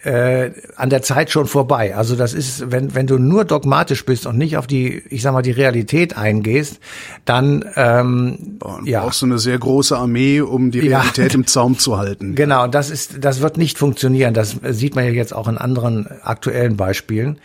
äh, 0.04 0.50
an 0.76 0.90
der 0.90 1.02
Zeit 1.02 1.30
schon 1.30 1.46
vorbei. 1.46 1.96
Also 1.96 2.16
das 2.16 2.34
ist, 2.34 2.70
wenn, 2.70 2.94
wenn 2.94 3.06
du 3.06 3.18
nur 3.18 3.44
dogmatisch 3.44 4.04
bist 4.04 4.26
und 4.26 4.36
nicht 4.36 4.56
auf 4.56 4.66
die, 4.66 5.02
ich 5.08 5.22
sag 5.22 5.32
mal, 5.32 5.42
die 5.42 5.50
Realität 5.50 6.16
eingehst, 6.16 6.78
dann 7.24 7.64
ähm, 7.76 8.58
und 8.60 8.86
ja. 8.86 9.00
brauchst 9.00 9.22
du 9.22 9.26
eine 9.26 9.38
sehr 9.38 9.58
große 9.58 9.96
Armee, 9.96 10.40
um 10.40 10.70
die 10.70 10.80
Realität 10.80 11.32
ja. 11.32 11.38
im 11.38 11.46
Zaum 11.46 11.78
zu 11.78 11.96
halten. 11.96 12.34
Genau, 12.34 12.66
das 12.66 12.90
ist, 12.90 13.24
das 13.24 13.40
wird 13.40 13.56
nicht 13.56 13.78
funktionieren. 13.78 14.34
Das 14.34 14.56
sieht 14.62 14.94
man 14.94 15.04
ja 15.04 15.10
jetzt 15.10 15.34
auch 15.34 15.48
in 15.48 15.58
anderen 15.58 16.06
aktuellen 16.22 16.76
Beispielen. 16.76 17.38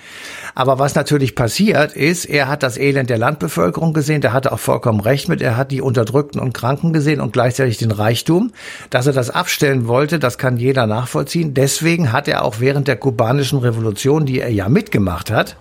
Aber 0.55 0.79
was 0.79 0.95
natürlich 0.95 1.35
passiert 1.35 1.93
ist, 1.93 2.25
er 2.25 2.47
hat 2.47 2.63
das 2.63 2.77
Elend 2.77 3.09
der 3.09 3.17
Landbevölkerung 3.17 3.93
gesehen, 3.93 4.21
der 4.21 4.33
hatte 4.33 4.51
auch 4.51 4.59
vollkommen 4.59 4.99
recht 4.99 5.29
mit, 5.29 5.41
er 5.41 5.55
hat 5.55 5.71
die 5.71 5.81
Unterdrückten 5.81 6.41
und 6.41 6.53
Kranken 6.53 6.91
gesehen 6.91 7.21
und 7.21 7.31
gleichzeitig 7.31 7.77
den 7.77 7.91
Reichtum. 7.91 8.51
Dass 8.89 9.07
er 9.07 9.13
das 9.13 9.29
abstellen 9.29 9.87
wollte, 9.89 10.17
das 10.19 10.37
kann 10.37 10.55
jeder 10.55 10.87
nachvollziehen. 10.87 11.53
Deswegen 11.53 12.13
hat 12.13 12.29
er 12.29 12.45
auch 12.45 12.61
während 12.61 12.87
der 12.87 12.95
kubanischen 12.95 13.59
Revolution, 13.59 14.25
die 14.25 14.39
er 14.39 14.49
ja 14.49 14.69
mitgemacht 14.69 15.29
hat, 15.29 15.57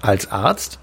als 0.00 0.32
Arzt, 0.32 0.78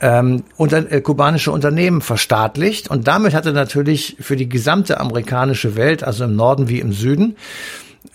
ähm, 0.00 0.44
unter, 0.56 0.90
äh, 0.92 1.00
kubanische 1.00 1.50
Unternehmen 1.50 2.00
verstaatlicht. 2.00 2.88
Und 2.88 3.08
damit 3.08 3.34
hat 3.34 3.46
er 3.46 3.52
natürlich 3.52 4.16
für 4.20 4.36
die 4.36 4.48
gesamte 4.48 5.00
amerikanische 5.00 5.74
Welt, 5.74 6.04
also 6.04 6.24
im 6.24 6.36
Norden 6.36 6.68
wie 6.68 6.78
im 6.78 6.92
Süden, 6.92 7.36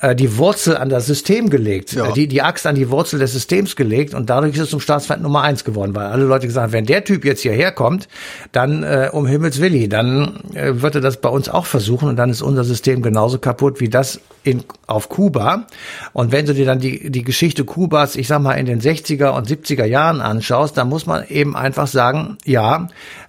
äh, 0.02 0.16
die 0.16 0.38
Wurzel 0.38 0.78
an 0.78 0.90
das 0.90 1.06
System 1.06 1.50
gelegt, 1.50 1.94
ja. 1.94 2.10
Äh, 2.10 2.14
die, 2.14 2.28
die 2.28 2.42
Axt 2.42 2.68
an 2.68 2.76
die 2.76 2.90
Wurzel 2.90 3.20
des 3.20 3.32
Systems 3.32 3.76
gelegt 3.76 4.14
und 4.14 4.30
dadurch 4.30 4.56
ist 4.56 4.62
es 4.62 4.70
zum 4.70 4.80
Staatsfeind 4.80 5.22
Nummer 5.22 5.42
eins 5.42 5.64
geworden, 5.64 5.96
weil 5.96 6.08
alle 6.08 6.26
Leute 6.26 6.48
gesagt 6.48 6.66
haben, 6.66 6.74
wenn 6.74 6.86
der 6.86 7.04
Typ 7.04 7.24
jetzt 7.24 7.42
hierher 7.42 7.72
kommt, 7.72 8.08
dann 8.52 8.84
äh, 8.84 9.10
um 9.12 9.26
Himmels 9.26 9.62
Willi, 9.62 9.88
dann 9.88 10.40
äh, 10.54 10.82
wird 10.82 10.96
er 10.96 11.02
das 11.02 11.18
bei 11.18 11.30
uns 11.30 11.50
auch 11.50 11.66
versuchen 11.66 12.10
und 12.10 12.18
dann 12.18 12.30
ist 12.30 12.42
unser 12.42 12.64
System 12.64 13.02
genauso 13.02 13.38
kaputt 13.40 13.80
wie 13.80 13.90
das 13.90 14.20
in, 14.44 14.64
auf 14.88 15.10
Kuba. 15.10 15.66
Und 16.14 16.32
wenn 16.32 16.46
du 16.46 16.54
dir 16.54 16.66
dann 16.66 16.80
die, 16.80 17.10
die 17.10 17.24
Geschichte 17.24 17.66
Kubas, 17.66 18.16
ich 18.16 18.28
sag 18.28 18.42
mal, 18.42 18.54
in 18.54 18.66
den 18.66 18.80
60er 18.80 19.30
und 19.30 19.48
70er 19.50 19.86
Jahren 19.86 20.22
anschaust, 20.22 20.78
dann 20.78 20.88
muss 20.88 21.06
man 21.06 21.28
eben 21.28 21.56
einfach 21.56 21.88
sagen, 21.88 22.38
ja, 22.46 22.88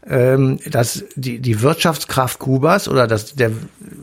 ähm, 0.09 0.59
dass 0.71 1.05
die, 1.17 1.41
die 1.41 1.63
Wirtschaftskraft 1.63 2.39
Kubas 2.39 2.89
oder 2.89 3.07
das, 3.07 3.35
der, 3.35 3.51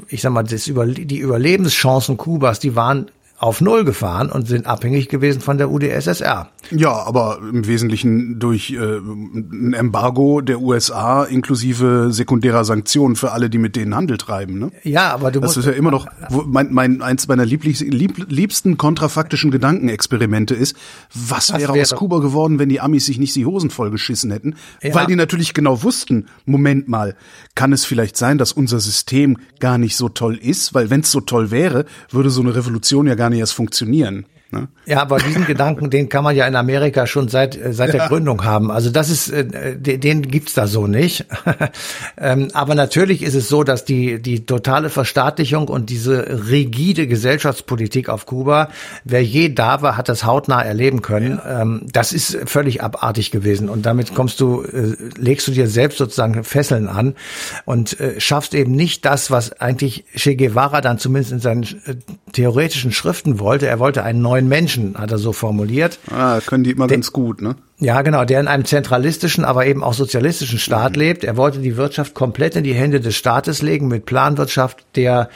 ich 0.09 0.21
sag 0.21 0.31
mal, 0.31 0.43
das 0.43 0.67
über, 0.67 0.85
die 0.85 1.19
Überlebenschancen 1.19 2.17
Kubas, 2.17 2.52
die 2.59 2.75
waren 2.75 3.09
auf 3.43 3.59
Null 3.59 3.83
gefahren 3.83 4.31
und 4.31 4.47
sind 4.47 4.67
abhängig 4.67 5.09
gewesen 5.09 5.41
von 5.41 5.57
der 5.57 5.69
UdSSR. 5.69 6.47
Ja, 6.71 6.93
aber 6.93 7.39
im 7.41 7.67
Wesentlichen 7.67 8.39
durch 8.39 8.71
äh, 8.71 8.77
ein 8.77 9.73
Embargo 9.73 10.39
der 10.39 10.61
USA 10.61 11.25
inklusive 11.25 12.07
sekundärer 12.11 12.63
Sanktionen 12.63 13.17
für 13.17 13.33
alle, 13.33 13.49
die 13.49 13.57
mit 13.57 13.75
denen 13.75 13.95
Handel 13.95 14.17
treiben. 14.17 14.59
Ne? 14.59 14.71
Ja, 14.83 15.13
aber 15.13 15.29
du 15.29 15.41
das 15.41 15.49
musst... 15.49 15.57
Das 15.57 15.65
ist 15.65 15.71
ja 15.73 15.77
immer 15.77 15.91
noch 15.91 16.07
mein, 16.45 16.71
mein 16.71 17.01
eins 17.01 17.27
meiner 17.27 17.45
lieblich, 17.45 17.81
lieb, 17.81 18.25
liebsten 18.29 18.77
kontrafaktischen 18.77 19.51
Gedankenexperimente 19.51 20.55
ist, 20.55 20.77
was, 21.13 21.51
wäre, 21.51 21.73
wäre 21.73 21.81
aus 21.81 21.95
Kuba 21.95 22.19
geworden, 22.19 22.59
wenn 22.59 22.69
die 22.69 22.79
Amis 22.79 23.07
sich 23.07 23.19
nicht 23.19 23.35
die 23.35 23.45
Hosen 23.45 23.71
vollgeschissen 23.71 24.31
hätten? 24.31 24.55
Ja. 24.81 24.95
Weil 24.95 25.07
die 25.07 25.17
natürlich 25.17 25.53
genau 25.53 25.83
wussten, 25.83 26.27
Moment 26.45 26.87
mal, 26.87 27.17
kann 27.55 27.73
es 27.73 27.83
vielleicht 27.83 28.15
sein, 28.15 28.37
dass 28.37 28.53
unser 28.53 28.79
System 28.79 29.37
gar 29.59 29.77
nicht 29.77 29.97
so 29.97 30.07
toll 30.07 30.37
ist? 30.37 30.73
Weil 30.73 30.89
wenn 30.89 31.01
es 31.01 31.11
so 31.11 31.19
toll 31.19 31.51
wäre, 31.51 31.83
würde 32.09 32.29
so 32.29 32.39
eine 32.39 32.55
Revolution 32.55 33.05
ja 33.05 33.15
gar 33.15 33.29
nicht 33.29 33.32
erst 33.39 33.53
funktionieren. 33.53 34.25
Ne? 34.53 34.67
Ja, 34.85 35.01
aber 35.01 35.17
diesen 35.17 35.45
Gedanken, 35.45 35.89
den 35.89 36.09
kann 36.09 36.23
man 36.23 36.35
ja 36.35 36.45
in 36.45 36.55
Amerika 36.55 37.07
schon 37.07 37.27
seit 37.27 37.57
äh, 37.57 37.73
seit 37.73 37.93
der 37.93 38.07
Gründung 38.07 38.43
haben. 38.43 38.69
Also 38.69 38.91
das 38.91 39.09
ist, 39.09 39.29
äh, 39.29 39.75
den, 39.77 40.21
gibt's 40.21 40.53
da 40.53 40.67
so 40.67 40.85
nicht. 40.85 41.25
ähm, 42.17 42.49
aber 42.53 42.75
natürlich 42.75 43.23
ist 43.23 43.33
es 43.33 43.49
so, 43.49 43.63
dass 43.63 43.83
die 43.83 44.21
die 44.21 44.45
totale 44.45 44.89
Verstaatlichung 44.89 45.67
und 45.67 45.89
diese 45.89 46.43
rigide 46.49 47.07
Gesellschaftspolitik 47.07 48.09
auf 48.09 48.27
Kuba, 48.27 48.69
wer 49.03 49.23
je 49.23 49.49
da 49.49 49.81
war, 49.81 49.97
hat 49.97 50.07
das 50.07 50.23
hautnah 50.23 50.61
erleben 50.61 51.01
können. 51.01 51.41
Ja. 51.43 51.61
Ähm, 51.61 51.87
das 51.91 52.13
ist 52.13 52.37
völlig 52.45 52.83
abartig 52.83 53.31
gewesen 53.31 53.69
und 53.69 53.85
damit 53.85 54.13
kommst 54.13 54.39
du, 54.39 54.61
äh, 54.61 54.95
legst 55.17 55.47
du 55.47 55.51
dir 55.51 55.67
selbst 55.67 55.97
sozusagen 55.97 56.43
Fesseln 56.43 56.87
an 56.87 57.15
und 57.65 57.97
schaffst 58.17 58.53
eben 58.53 58.73
nicht 58.73 59.05
das, 59.05 59.31
was 59.31 59.59
eigentlich 59.59 60.05
Che 60.15 60.35
Guevara 60.35 60.81
dann 60.81 60.99
zumindest 60.99 61.31
in 61.31 61.39
seinen 61.39 61.65
theoretischen 62.33 62.91
Schriften 62.91 63.39
wollte. 63.39 63.67
Er 63.67 63.79
wollte 63.79 64.03
einen 64.03 64.21
neuen 64.21 64.42
neuen 64.43 64.47
Menschen, 64.47 64.95
hat 64.97 65.11
er 65.11 65.17
so 65.17 65.33
formuliert. 65.33 65.99
Ah, 66.09 66.39
können 66.45 66.63
die 66.63 66.71
immer 66.71 66.87
der, 66.87 66.97
ganz 66.97 67.11
gut, 67.11 67.41
ne? 67.41 67.55
Ja, 67.79 68.01
genau, 68.01 68.25
der 68.25 68.39
in 68.39 68.47
einem 68.47 68.65
zentralistischen, 68.65 69.45
aber 69.45 69.65
eben 69.65 69.83
auch 69.83 69.93
sozialistischen 69.93 70.59
Staat 70.59 70.93
mhm. 70.93 70.99
lebt. 70.99 71.23
Er 71.23 71.37
wollte 71.37 71.59
die 71.59 71.77
Wirtschaft 71.77 72.13
komplett 72.13 72.55
in 72.55 72.63
die 72.63 72.73
Hände 72.73 72.99
des 72.99 73.15
Staates 73.15 73.61
legen 73.61 73.87
mit 73.87 74.05
Planwirtschaft, 74.05 74.85
der 74.95 75.29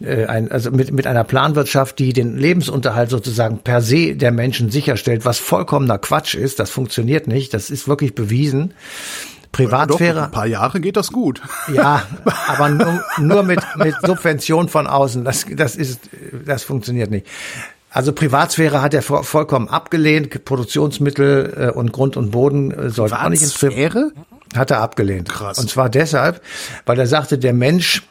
äh, 0.00 0.26
ein, 0.26 0.50
also 0.50 0.70
mit, 0.70 0.92
mit 0.92 1.06
einer 1.06 1.24
Planwirtschaft, 1.24 1.98
die 1.98 2.12
den 2.12 2.36
Lebensunterhalt 2.36 3.10
sozusagen 3.10 3.58
per 3.58 3.80
se 3.80 4.16
der 4.16 4.32
Menschen 4.32 4.70
sicherstellt, 4.70 5.24
was 5.24 5.38
vollkommener 5.38 5.98
Quatsch 5.98 6.34
ist. 6.34 6.58
Das 6.58 6.70
funktioniert 6.70 7.26
nicht. 7.26 7.54
Das 7.54 7.70
ist 7.70 7.88
wirklich 7.88 8.14
bewiesen. 8.14 8.74
Privatsphäre. 9.54 10.14
Doch, 10.14 10.22
ein 10.24 10.30
paar 10.32 10.46
Jahre 10.46 10.80
geht 10.80 10.96
das 10.96 11.12
gut. 11.12 11.40
Ja, 11.72 12.02
aber 12.48 12.70
nur, 12.70 13.04
nur 13.18 13.42
mit, 13.44 13.60
mit 13.76 13.94
Subvention 14.02 14.68
von 14.68 14.88
außen. 14.88 15.24
Das, 15.24 15.46
das 15.48 15.76
ist, 15.76 16.00
das 16.44 16.64
funktioniert 16.64 17.10
nicht. 17.10 17.26
Also 17.94 18.12
Privatsphäre 18.12 18.82
hat 18.82 18.92
er 18.92 19.02
vollkommen 19.02 19.68
abgelehnt. 19.68 20.44
Produktionsmittel 20.44 21.54
äh, 21.56 21.70
und 21.70 21.92
Grund 21.92 22.16
und 22.16 22.32
Boden 22.32 22.72
äh, 22.72 22.90
sollten 22.90 23.14
auch 23.14 23.28
nicht 23.28 23.42
ins 23.42 23.54
Privatsphäre? 23.54 24.12
Hat 24.56 24.72
er 24.72 24.80
abgelehnt. 24.80 25.28
Krass. 25.28 25.58
Und 25.58 25.70
zwar 25.70 25.88
deshalb, 25.88 26.42
weil 26.86 26.98
er 26.98 27.06
sagte, 27.06 27.38
der 27.38 27.52
Mensch 27.52 28.02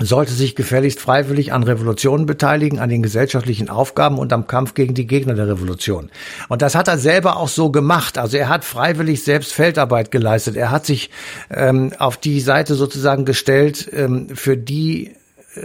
sollte 0.00 0.32
sich 0.32 0.56
gefälligst 0.56 1.00
freiwillig 1.00 1.52
an 1.52 1.62
Revolutionen 1.62 2.24
beteiligen, 2.24 2.80
an 2.80 2.88
den 2.88 3.02
gesellschaftlichen 3.02 3.68
Aufgaben 3.68 4.18
und 4.18 4.32
am 4.32 4.46
Kampf 4.46 4.72
gegen 4.72 4.94
die 4.94 5.06
Gegner 5.06 5.34
der 5.34 5.48
Revolution. 5.48 6.10
Und 6.48 6.62
das 6.62 6.74
hat 6.74 6.88
er 6.88 6.98
selber 6.98 7.36
auch 7.36 7.48
so 7.48 7.70
gemacht. 7.70 8.16
Also 8.16 8.38
er 8.38 8.48
hat 8.48 8.64
freiwillig 8.64 9.22
selbst 9.22 9.52
Feldarbeit 9.52 10.10
geleistet. 10.10 10.56
Er 10.56 10.70
hat 10.70 10.86
sich 10.86 11.10
ähm, 11.50 11.92
auf 11.98 12.16
die 12.16 12.40
Seite 12.40 12.74
sozusagen 12.74 13.26
gestellt, 13.26 13.88
ähm, 13.92 14.28
für 14.34 14.56
die 14.56 15.12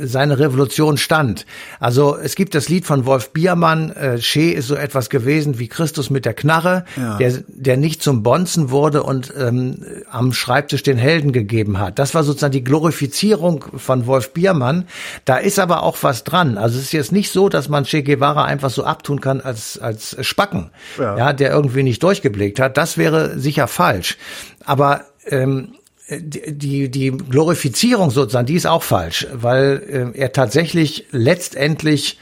seine 0.02 0.40
Revolution 0.40 0.98
stand. 0.98 1.46
Also 1.80 2.18
es 2.18 2.36
gibt 2.36 2.56
das 2.56 2.70
Lied 2.70 2.86
von 2.86 3.06
Wolf 3.06 3.32
Biermann, 3.32 3.92
äh, 3.92 4.18
Che 4.18 4.52
ist 4.52 4.68
so 4.68 4.76
etwas 4.76 5.10
gewesen 5.10 5.60
wie 5.60 5.68
Christus 5.68 6.10
mit 6.10 6.26
der 6.26 6.34
Knarre, 6.34 6.86
ja. 6.96 7.18
der, 7.18 7.44
der 7.48 7.78
nicht 7.78 8.04
zum 8.04 8.24
Bonzen 8.24 8.70
wurde 8.70 9.04
und 9.04 9.34
ähm, 9.38 9.84
am 10.10 10.34
Schreibtisch 10.34 10.84
den 10.84 10.98
Helden 10.98 11.32
gegeben 11.32 11.80
hat. 11.80 12.00
Das 12.00 12.14
war 12.14 12.24
sozusagen 12.24 12.52
die 12.52 12.64
Glorifizierung 12.64 13.66
von 13.78 14.06
Wolf 14.06 14.34
Biermann. 14.34 14.86
Da 15.26 15.38
ist 15.38 15.60
aber 15.60 15.84
auch 15.84 15.98
was 16.02 16.24
dran. 16.24 16.58
Also 16.58 16.78
es 16.78 16.86
ist 16.86 16.92
jetzt 16.92 17.12
nicht 17.12 17.32
so, 17.32 17.50
dass 17.50 17.70
man 17.70 17.86
Che 17.86 18.04
Guevara 18.04 18.46
einfach 18.46 18.70
so 18.70 18.84
abtun 18.84 19.22
kann 19.22 19.42
als, 19.42 19.80
als 19.80 20.18
Spacken, 20.22 20.72
ja. 20.98 21.18
ja 21.18 21.34
der 21.34 21.52
irgendwie 21.52 21.84
nicht 21.84 22.04
durchgeblickt 22.04 22.60
hat. 22.60 22.78
Das 22.78 22.98
wäre 22.98 23.40
sicher 23.40 23.68
falsch. 23.68 24.18
Aber 24.66 25.06
ähm, 25.26 25.76
die, 26.10 26.90
die 26.90 27.12
Glorifizierung 27.12 28.10
sozusagen, 28.12 28.48
die 28.48 28.56
ist 28.56 28.68
auch 28.68 28.84
falsch, 28.84 29.28
weil 29.34 30.14
äh, 30.16 30.20
er 30.20 30.32
tatsächlich 30.32 31.06
letztendlich 31.12 32.18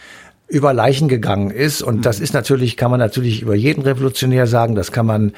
über 0.50 0.74
Leichen 0.74 1.10
gegangen 1.10 1.51
ist. 1.51 1.82
Und 1.82 2.06
das 2.06 2.20
ist 2.20 2.34
natürlich, 2.34 2.77
kann 2.77 2.89
man 2.89 3.00
natürlich 3.00 3.41
über 3.41 3.56
jeden 3.56 3.82
Revolutionär 3.82 4.48
sagen, 4.48 4.75
das 4.75 4.91
kann 4.91 5.06
man 5.06 5.34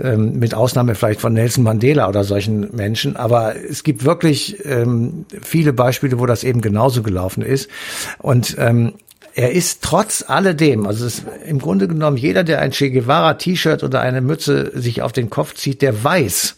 ähm, 0.00 0.38
mit 0.38 0.54
Ausnahme 0.54 0.94
vielleicht 0.94 1.20
von 1.20 1.32
Nelson 1.32 1.62
Mandela 1.62 2.08
oder 2.08 2.24
solchen 2.24 2.74
Menschen. 2.74 3.14
Aber 3.14 3.54
es 3.54 3.84
gibt 3.84 4.04
wirklich 4.04 4.64
ähm, 4.64 5.26
viele 5.42 5.72
Beispiele, 5.72 6.18
wo 6.18 6.26
das 6.26 6.42
eben 6.42 6.60
genauso 6.60 7.02
gelaufen 7.02 7.42
ist. 7.42 7.70
Und 8.18 8.56
ähm, 8.58 8.94
er 9.34 9.52
ist 9.52 9.82
trotz 9.82 10.24
alledem, 10.26 10.86
also 10.86 11.06
es, 11.06 11.22
im 11.46 11.60
Grunde 11.60 11.86
genommen 11.86 12.16
jeder, 12.16 12.42
der 12.42 12.60
ein 12.60 12.72
Che 12.72 12.90
Guevara 12.90 13.34
T-Shirt 13.34 13.84
oder 13.84 14.00
eine 14.00 14.20
Mütze 14.20 14.72
sich 14.74 15.02
auf 15.02 15.12
den 15.12 15.30
Kopf 15.30 15.54
zieht, 15.54 15.82
der 15.82 16.02
weiß, 16.02 16.56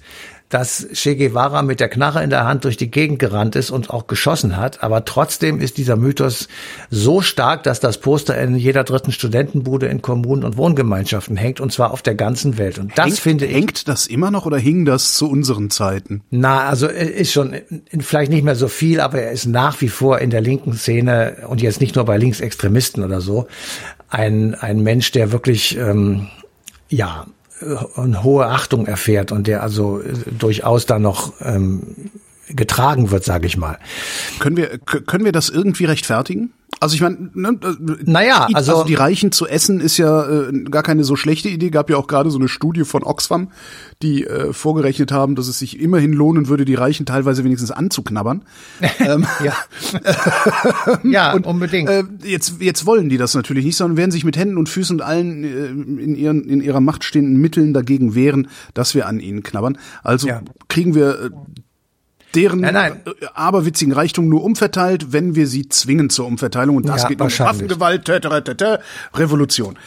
dass 0.50 0.86
Che 0.92 1.16
Guevara 1.16 1.62
mit 1.62 1.80
der 1.80 1.88
Knarre 1.88 2.22
in 2.22 2.30
der 2.30 2.44
Hand 2.44 2.64
durch 2.64 2.76
die 2.76 2.90
Gegend 2.90 3.18
gerannt 3.18 3.56
ist 3.56 3.70
und 3.70 3.88
auch 3.90 4.06
geschossen 4.06 4.56
hat. 4.56 4.82
Aber 4.82 5.04
trotzdem 5.04 5.60
ist 5.60 5.78
dieser 5.78 5.96
Mythos 5.96 6.48
so 6.90 7.22
stark, 7.22 7.62
dass 7.62 7.80
das 7.80 7.98
Poster 7.98 8.36
in 8.38 8.56
jeder 8.56 8.84
dritten 8.84 9.12
Studentenbude 9.12 9.86
in 9.86 10.02
Kommunen 10.02 10.44
und 10.44 10.56
Wohngemeinschaften 10.56 11.36
hängt 11.36 11.60
und 11.60 11.72
zwar 11.72 11.92
auf 11.92 12.02
der 12.02 12.16
ganzen 12.16 12.58
Welt. 12.58 12.78
Und 12.78 12.98
das 12.98 13.06
hängt, 13.06 13.18
finde 13.18 13.46
ich. 13.46 13.54
Hängt 13.54 13.88
das 13.88 14.06
immer 14.06 14.30
noch 14.30 14.44
oder 14.44 14.58
hing 14.58 14.84
das 14.84 15.14
zu 15.14 15.30
unseren 15.30 15.70
Zeiten? 15.70 16.22
Na, 16.30 16.68
also 16.68 16.86
er 16.86 17.14
ist 17.14 17.32
schon 17.32 17.54
vielleicht 17.98 18.32
nicht 18.32 18.44
mehr 18.44 18.56
so 18.56 18.68
viel, 18.68 19.00
aber 19.00 19.22
er 19.22 19.30
ist 19.30 19.46
nach 19.46 19.80
wie 19.80 19.88
vor 19.88 20.18
in 20.18 20.30
der 20.30 20.40
linken 20.40 20.72
Szene 20.74 21.36
und 21.46 21.62
jetzt 21.62 21.80
nicht 21.80 21.94
nur 21.94 22.04
bei 22.04 22.18
Linksextremisten 22.18 23.04
oder 23.04 23.20
so 23.20 23.46
ein, 24.10 24.54
ein 24.56 24.82
Mensch, 24.82 25.12
der 25.12 25.32
wirklich, 25.32 25.76
ähm, 25.78 26.26
ja, 26.88 27.26
eine 27.96 28.22
hohe 28.22 28.46
Achtung 28.46 28.86
erfährt 28.86 29.32
und 29.32 29.46
der 29.46 29.62
also 29.62 30.00
äh, 30.00 30.12
durchaus 30.30 30.86
da 30.86 30.98
noch 30.98 31.32
ähm, 31.40 31.96
getragen 32.48 33.10
wird, 33.10 33.24
sage 33.24 33.46
ich 33.46 33.56
mal. 33.56 33.78
Können 34.38 34.56
wir 34.56 34.78
können 34.78 35.24
wir 35.24 35.32
das 35.32 35.48
irgendwie 35.48 35.84
rechtfertigen? 35.84 36.52
Also 36.80 36.94
ich 36.94 37.02
meine, 37.02 37.30
ne, 37.34 37.58
naja, 38.06 38.48
also, 38.54 38.72
also 38.72 38.84
die 38.84 38.94
Reichen 38.94 39.32
zu 39.32 39.46
essen 39.46 39.80
ist 39.80 39.98
ja 39.98 40.48
äh, 40.48 40.50
gar 40.70 40.82
keine 40.82 41.04
so 41.04 41.14
schlechte 41.14 41.50
Idee. 41.50 41.68
Gab 41.68 41.90
ja 41.90 41.98
auch 41.98 42.06
gerade 42.06 42.30
so 42.30 42.38
eine 42.38 42.48
Studie 42.48 42.84
von 42.84 43.02
Oxfam, 43.02 43.52
die 44.02 44.24
äh, 44.24 44.54
vorgerechnet 44.54 45.12
haben, 45.12 45.34
dass 45.34 45.46
es 45.46 45.58
sich 45.58 45.78
immerhin 45.78 46.14
lohnen 46.14 46.48
würde, 46.48 46.64
die 46.64 46.74
Reichen 46.74 47.04
teilweise 47.04 47.44
wenigstens 47.44 47.70
anzuknabbern. 47.70 48.44
ähm, 48.98 49.26
ja, 49.44 49.54
ja 51.02 51.32
und, 51.34 51.46
unbedingt. 51.46 51.90
Äh, 51.90 52.04
jetzt 52.24 52.54
jetzt 52.60 52.86
wollen 52.86 53.10
die 53.10 53.18
das 53.18 53.34
natürlich 53.34 53.66
nicht, 53.66 53.76
sondern 53.76 53.98
werden 53.98 54.10
sich 54.10 54.24
mit 54.24 54.38
Händen 54.38 54.56
und 54.56 54.70
Füßen 54.70 54.96
und 54.96 55.02
allen 55.02 55.44
äh, 55.44 55.66
in 56.02 56.14
ihren 56.14 56.44
in 56.44 56.62
ihrer 56.62 56.80
Macht 56.80 57.04
stehenden 57.04 57.38
Mitteln 57.38 57.74
dagegen 57.74 58.14
wehren, 58.14 58.48
dass 58.72 58.94
wir 58.94 59.06
an 59.06 59.20
ihnen 59.20 59.42
knabbern. 59.42 59.76
Also 60.02 60.28
ja. 60.28 60.40
kriegen 60.68 60.94
wir 60.94 61.24
äh, 61.24 61.30
deren 62.34 62.60
nein, 62.60 62.74
nein. 62.74 63.00
Äh, 63.06 63.26
aberwitzigen 63.34 63.92
Reichtum 63.92 64.28
nur 64.28 64.44
umverteilt, 64.44 65.12
wenn 65.12 65.34
wir 65.34 65.46
sie 65.46 65.68
zwingen 65.68 66.10
zur 66.10 66.26
Umverteilung. 66.26 66.76
Und 66.76 66.88
das 66.88 67.02
ja, 67.02 67.08
geht 67.08 67.20
um 67.20 67.30
Waffengewalt, 67.30 68.04
tö, 68.04 68.20
tö, 68.20 68.40
tö, 68.40 68.54
tö, 68.54 68.76
Revolution. 69.14 69.78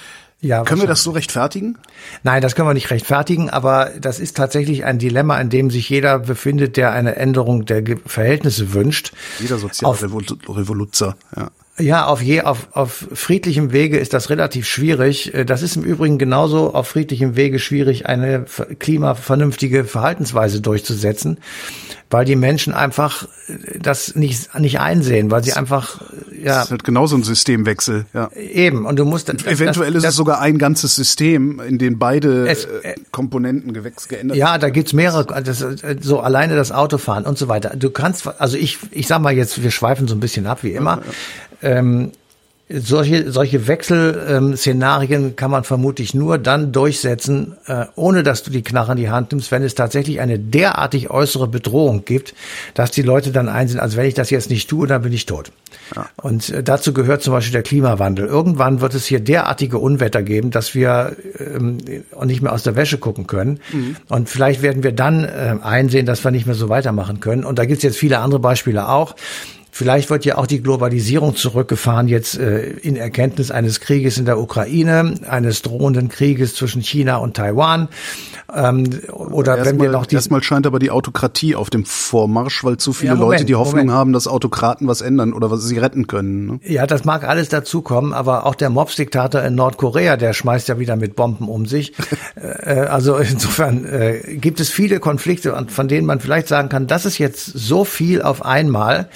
Ja, 0.44 0.64
können 0.64 0.82
wir 0.82 0.90
das 0.90 1.04
so 1.04 1.12
rechtfertigen? 1.12 1.78
Nein, 2.24 2.42
das 2.42 2.54
können 2.54 2.68
wir 2.68 2.74
nicht 2.74 2.92
rechtfertigen, 2.92 3.50
aber 3.50 3.92
das 3.98 4.20
ist 4.20 4.36
tatsächlich 4.36 4.84
ein 4.84 5.00
Dilemma, 5.00 5.40
in 5.40 5.50
dem 5.50 5.72
sich 5.72 5.88
jeder 5.88 6.20
befindet, 6.20 6.76
der 6.76 6.92
eine 6.92 7.16
Änderung 7.16 7.64
der 7.64 7.82
Verhältnisse 8.06 8.74
wünscht. 8.74 9.14
Jeder 9.40 9.58
Sozialrevoluzer, 9.58 11.16
ja. 11.38 11.50
Ja, 11.80 12.06
auf, 12.06 12.22
je, 12.22 12.42
auf, 12.42 12.68
auf 12.74 13.08
friedlichem 13.14 13.72
Wege 13.72 13.98
ist 13.98 14.14
das 14.14 14.30
relativ 14.30 14.68
schwierig. 14.68 15.34
Äh, 15.34 15.44
das 15.44 15.64
ist 15.64 15.76
im 15.76 15.84
Übrigen 15.84 16.20
genauso 16.20 16.74
auf 16.76 16.88
friedlichem 16.88 17.36
Wege 17.36 17.58
schwierig, 17.58 18.06
eine 18.06 18.46
klimavernünftige 18.78 19.84
Verhaltensweise 19.84 20.62
durchzusetzen, 20.62 21.40
weil 22.14 22.26
die 22.26 22.36
Menschen 22.36 22.74
einfach 22.74 23.28
äh, 23.48 23.80
das 23.80 24.16
nicht, 24.16 24.58
nicht 24.58 24.80
einsehen, 24.80 25.32
weil 25.32 25.44
sie 25.44 25.54
einfach, 25.54 26.00
ja. 26.32 26.56
Das 26.56 26.66
ist 26.66 26.72
halt 26.72 26.84
genauso 26.84 27.18
ein 27.18 27.24
Systemwechsel, 27.24 28.06
ja. 28.14 28.30
Eben, 28.34 28.86
und 28.86 28.98
du 28.98 29.06
musst. 29.06 29.30
Das, 29.30 29.46
Eventuell 29.46 29.94
das, 29.94 30.04
ist 30.04 30.10
es 30.12 30.16
sogar 30.16 30.40
ein 30.40 30.58
ganzes 30.60 30.96
System, 30.96 31.60
in 31.60 31.80
dem 31.80 32.00
beide 32.00 32.48
es, 32.48 32.66
äh, 32.66 32.96
Komponenten 33.12 33.74
gewechselt 33.74 34.10
geändert 34.10 34.38
Ja, 34.38 34.58
da 34.58 34.70
gibt's 34.70 34.94
mehrere, 34.94 35.42
das, 35.44 35.66
so 36.02 36.20
alleine 36.20 36.56
das 36.56 36.72
Autofahren 36.72 37.26
und 37.26 37.38
so 37.38 37.48
weiter. 37.48 37.76
Du 37.76 37.90
kannst, 37.90 38.28
also 38.40 38.58
ich, 38.58 38.78
ich 38.92 39.08
sag 39.08 39.20
mal 39.20 39.34
jetzt, 39.34 39.64
wir 39.64 39.72
schweifen 39.72 40.08
so 40.08 40.16
ein 40.16 40.20
bisschen 40.20 40.46
ab, 40.46 40.60
wie 40.62 40.74
immer. 40.74 41.02
Ja, 41.62 41.70
ja 41.70 41.78
ähm, 41.80 42.12
solche, 42.70 43.32
solche 43.32 43.68
Wechselszenarien 43.68 45.36
kann 45.36 45.52
man 45.52 45.64
vermutlich 45.64 46.14
nur 46.14 46.38
dann 46.38 46.72
durchsetzen, 46.72 47.58
äh, 47.68 47.86
ohne 47.96 48.24
dass 48.24 48.44
du 48.44 48.52
die 48.52 48.64
Knarre 48.64 48.94
in 48.94 48.98
die 48.98 49.10
Hand 49.10 49.32
nimmst, 49.32 49.52
wenn 49.52 49.64
es 49.64 49.76
tatsächlich 49.76 50.22
eine 50.22 50.40
derartig 50.40 51.10
äußere 51.10 51.48
Bedrohung 51.48 52.06
gibt, 52.06 52.34
dass 52.74 52.92
die 52.92 53.02
Leute 53.02 53.32
dann 53.32 53.50
einsehen, 53.50 53.80
also 53.80 53.98
wenn 53.98 54.06
ich 54.06 54.14
das 54.14 54.30
jetzt 54.30 54.50
nicht 54.50 54.70
tue, 54.70 54.88
dann 54.88 55.02
bin 55.02 55.12
ich 55.12 55.26
tot. 55.26 55.52
Ja. 55.96 56.10
Und 56.22 56.50
äh, 56.50 56.64
dazu 56.64 56.94
gehört 56.94 57.22
zum 57.22 57.34
Beispiel 57.34 57.52
der 57.52 57.64
Klimawandel. 57.64 58.26
Irgendwann 58.26 58.80
wird 58.80 58.94
es 58.94 59.06
hier 59.06 59.20
derartige 59.20 59.78
Unwetter 59.78 60.24
geben, 60.24 60.50
dass 60.50 60.74
wir 60.74 61.18
ähm, 61.40 61.80
nicht 62.24 62.42
mehr 62.42 62.54
aus 62.54 62.64
der 62.64 62.76
Wäsche 62.76 62.98
gucken 62.98 63.28
können. 63.28 63.60
Mhm. 63.74 63.98
Und 64.08 64.30
vielleicht 64.30 64.62
werden 64.62 64.84
wir 64.84 64.94
dann 64.94 65.26
äh, 65.26 65.58
einsehen, 65.62 66.06
dass 66.06 66.24
wir 66.24 66.32
nicht 66.32 66.46
mehr 66.46 66.56
so 66.56 66.70
weitermachen 66.70 67.20
können. 67.20 67.44
Und 67.44 67.60
da 67.60 67.66
gibt 67.66 67.78
es 67.78 67.84
jetzt 67.84 67.98
viele 67.98 68.20
andere 68.20 68.40
Beispiele 68.40 68.88
auch. 68.88 69.16
Vielleicht 69.76 70.12
wird 70.12 70.24
ja 70.24 70.38
auch 70.38 70.46
die 70.46 70.62
Globalisierung 70.62 71.36
zurückgefahren 71.36 72.08
jetzt 72.08 72.38
äh, 72.38 72.62
in 72.62 72.96
Erkenntnis 72.96 73.50
eines 73.50 73.80
Krieges 73.80 74.20
in 74.20 74.26
der 74.26 74.38
Ukraine, 74.38 75.16
eines 75.28 75.64
drohenden 75.64 76.10
Krieges 76.10 76.54
zwischen 76.54 76.84
China 76.84 77.18
und 77.18 77.36
Taiwan. 77.36 77.88
Ähm, 78.54 78.88
oder 79.10 79.58
erst 79.58 79.72
wenn 79.72 79.82
wir 79.82 79.90
noch 79.90 80.06
die 80.06 80.14
erstmal 80.14 80.44
scheint 80.44 80.68
aber 80.68 80.78
die 80.78 80.92
Autokratie 80.92 81.56
auf 81.56 81.72
dem 81.72 81.86
Vormarsch, 81.86 82.64
weil 82.64 82.78
zu 82.78 82.94
viele 82.94 83.14
ja, 83.14 83.16
Moment, 83.16 83.32
Leute 83.32 83.46
die 83.46 83.56
Hoffnung 83.56 83.86
Moment. 83.86 83.98
haben, 83.98 84.14
dass 84.14 84.28
Autokraten 84.28 84.88
was 84.88 85.02
ändern 85.02 85.34
oder 85.34 85.50
was 85.50 85.64
sie 85.64 85.80
retten 85.80 86.06
können. 86.06 86.46
Ne? 86.46 86.60
Ja, 86.66 86.86
das 86.86 87.04
mag 87.04 87.28
alles 87.28 87.50
dazukommen, 87.50 88.14
aber 88.14 88.46
auch 88.46 88.54
der 88.54 88.70
Mobs-Diktator 88.70 89.42
in 89.42 89.56
Nordkorea, 89.56 90.18
der 90.18 90.34
schmeißt 90.34 90.68
ja 90.68 90.78
wieder 90.78 90.98
mit 90.98 91.16
Bomben 91.16 91.48
um 91.48 91.66
sich. 91.66 91.94
Äh, 92.36 92.82
äh, 92.82 92.86
also 92.88 93.18
insofern 93.18 93.86
äh, 93.86 94.38
gibt 94.38 94.60
es 94.60 94.70
viele 94.70 95.00
Konflikte, 95.00 95.56
von 95.68 95.88
denen 95.88 96.08
man 96.08 96.20
vielleicht 96.20 96.48
sagen 96.48 96.68
kann, 96.68 96.88
das 96.88 97.06
ist 97.06 97.18
jetzt 97.18 97.46
so 97.46 97.86
viel 97.86 98.22
auf 98.22 98.44
einmal, 98.44 99.10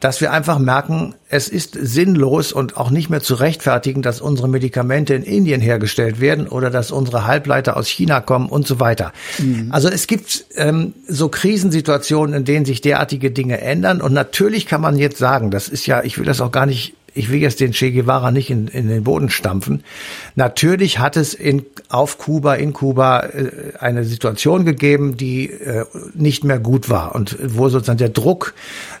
dass 0.00 0.20
wir 0.20 0.32
einfach 0.32 0.58
merken, 0.58 1.14
es 1.28 1.48
ist 1.48 1.76
sinnlos 1.80 2.52
und 2.52 2.76
auch 2.76 2.90
nicht 2.90 3.10
mehr 3.10 3.20
zu 3.20 3.34
rechtfertigen, 3.34 4.02
dass 4.02 4.20
unsere 4.20 4.48
Medikamente 4.48 5.14
in 5.14 5.22
Indien 5.22 5.60
hergestellt 5.60 6.20
werden 6.20 6.46
oder 6.46 6.70
dass 6.70 6.90
unsere 6.90 7.26
Halbleiter 7.26 7.76
aus 7.76 7.88
China 7.88 8.20
kommen 8.20 8.48
und 8.48 8.66
so 8.66 8.80
weiter. 8.80 9.12
Mhm. 9.38 9.68
Also 9.70 9.88
es 9.88 10.06
gibt 10.06 10.44
ähm, 10.56 10.94
so 11.08 11.28
Krisensituationen, 11.28 12.34
in 12.34 12.44
denen 12.44 12.64
sich 12.64 12.80
derartige 12.80 13.30
Dinge 13.30 13.60
ändern. 13.60 14.00
Und 14.00 14.12
natürlich 14.12 14.66
kann 14.66 14.80
man 14.80 14.96
jetzt 14.96 15.18
sagen, 15.18 15.50
das 15.50 15.68
ist 15.68 15.86
ja, 15.86 16.02
ich 16.02 16.18
will 16.18 16.24
das 16.24 16.40
auch 16.40 16.52
gar 16.52 16.66
nicht 16.66 16.94
ich 17.14 17.30
will 17.30 17.40
jetzt 17.40 17.60
den 17.60 17.72
Che 17.72 17.92
Guevara 17.92 18.30
nicht 18.30 18.50
in, 18.50 18.68
in 18.68 18.88
den 18.88 19.04
Boden 19.04 19.30
stampfen. 19.30 19.84
Natürlich 20.34 20.98
hat 20.98 21.16
es 21.16 21.32
in, 21.32 21.64
auf 21.88 22.18
Kuba, 22.18 22.54
in 22.54 22.72
Kuba 22.72 23.20
äh, 23.20 23.50
eine 23.78 24.04
Situation 24.04 24.64
gegeben, 24.64 25.16
die 25.16 25.50
äh, 25.50 25.84
nicht 26.14 26.44
mehr 26.44 26.58
gut 26.58 26.90
war 26.90 27.14
und 27.14 27.38
wo 27.42 27.68
sozusagen 27.68 27.98
der 27.98 28.08
Druck 28.08 28.54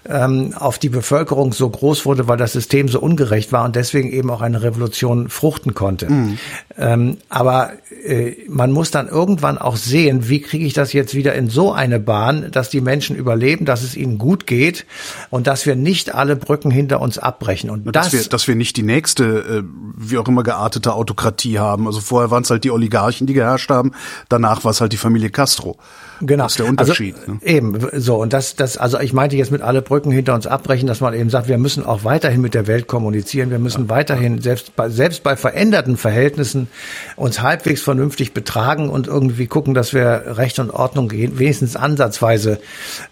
ähm, 0.08 0.54
auf 0.54 0.78
die 0.78 0.88
Bevölkerung 0.88 1.52
so 1.52 1.68
groß 1.68 2.06
wurde, 2.06 2.28
weil 2.28 2.36
das 2.36 2.52
System 2.52 2.88
so 2.88 3.00
ungerecht 3.00 3.52
war 3.52 3.64
und 3.64 3.74
deswegen 3.76 4.12
eben 4.12 4.30
auch 4.30 4.42
eine 4.42 4.62
Revolution 4.62 5.28
fruchten 5.28 5.74
konnte. 5.74 6.10
Mhm. 6.10 6.38
Ähm, 6.78 7.16
aber 7.28 7.72
äh, 8.06 8.36
man 8.48 8.70
muss 8.70 8.90
dann 8.90 9.08
irgendwann 9.08 9.58
auch 9.58 9.76
sehen, 9.76 10.28
wie 10.28 10.40
kriege 10.40 10.64
ich 10.64 10.72
das 10.72 10.92
jetzt 10.92 11.14
wieder 11.14 11.34
in 11.34 11.48
so 11.48 11.72
eine 11.72 11.98
Bahn, 11.98 12.50
dass 12.52 12.70
die 12.70 12.80
Menschen 12.80 13.16
überleben, 13.16 13.64
dass 13.64 13.82
es 13.82 13.96
ihnen 13.96 14.18
gut 14.18 14.46
geht 14.46 14.86
und 15.30 15.46
dass 15.46 15.66
wir 15.66 15.74
nicht 15.74 16.14
alle 16.14 16.36
Brücken 16.36 16.70
hinter 16.70 17.00
uns 17.00 17.18
abbrechen. 17.18 17.70
Und 17.70 17.84
das, 17.94 18.03
dass 18.04 18.12
wir, 18.12 18.28
dass 18.28 18.48
wir 18.48 18.54
nicht 18.54 18.76
die 18.76 18.82
nächste, 18.82 19.24
äh, 19.24 19.62
wie 19.96 20.18
auch 20.18 20.28
immer 20.28 20.42
geartete 20.42 20.92
Autokratie 20.92 21.58
haben. 21.58 21.86
Also 21.86 22.00
vorher 22.00 22.30
waren 22.30 22.42
es 22.42 22.50
halt 22.50 22.64
die 22.64 22.70
Oligarchen, 22.70 23.26
die 23.26 23.34
geherrscht 23.34 23.70
haben. 23.70 23.92
Danach 24.28 24.64
war 24.64 24.70
es 24.70 24.80
halt 24.80 24.92
die 24.92 24.96
Familie 24.96 25.30
Castro. 25.30 25.76
Genau. 26.20 26.44
Das 26.44 26.52
ist 26.52 26.58
der 26.58 26.66
Unterschied. 26.66 27.16
Also, 27.18 27.32
ne? 27.32 27.38
Eben, 27.42 27.78
so. 27.92 28.16
Und 28.16 28.32
das, 28.32 28.56
das, 28.56 28.76
also 28.76 28.98
ich 29.00 29.12
meinte 29.12 29.36
jetzt 29.36 29.50
mit 29.50 29.62
alle 29.62 29.82
Brücken 29.82 30.10
hinter 30.10 30.34
uns 30.34 30.46
abbrechen, 30.46 30.86
dass 30.86 31.00
man 31.00 31.14
eben 31.14 31.30
sagt, 31.30 31.48
wir 31.48 31.58
müssen 31.58 31.84
auch 31.84 32.04
weiterhin 32.04 32.40
mit 32.40 32.54
der 32.54 32.66
Welt 32.66 32.86
kommunizieren. 32.86 33.50
Wir 33.50 33.58
müssen 33.58 33.84
ja. 33.84 33.88
weiterhin, 33.88 34.40
selbst 34.40 34.76
bei, 34.76 34.88
selbst 34.88 35.22
bei 35.22 35.36
veränderten 35.36 35.96
Verhältnissen, 35.96 36.68
uns 37.16 37.42
halbwegs 37.42 37.82
vernünftig 37.82 38.32
betragen 38.32 38.88
und 38.88 39.06
irgendwie 39.06 39.46
gucken, 39.46 39.74
dass 39.74 39.94
wir 39.94 40.24
Recht 40.26 40.58
und 40.58 40.70
Ordnung 40.70 41.10
wenigstens 41.10 41.76
ansatzweise 41.76 42.60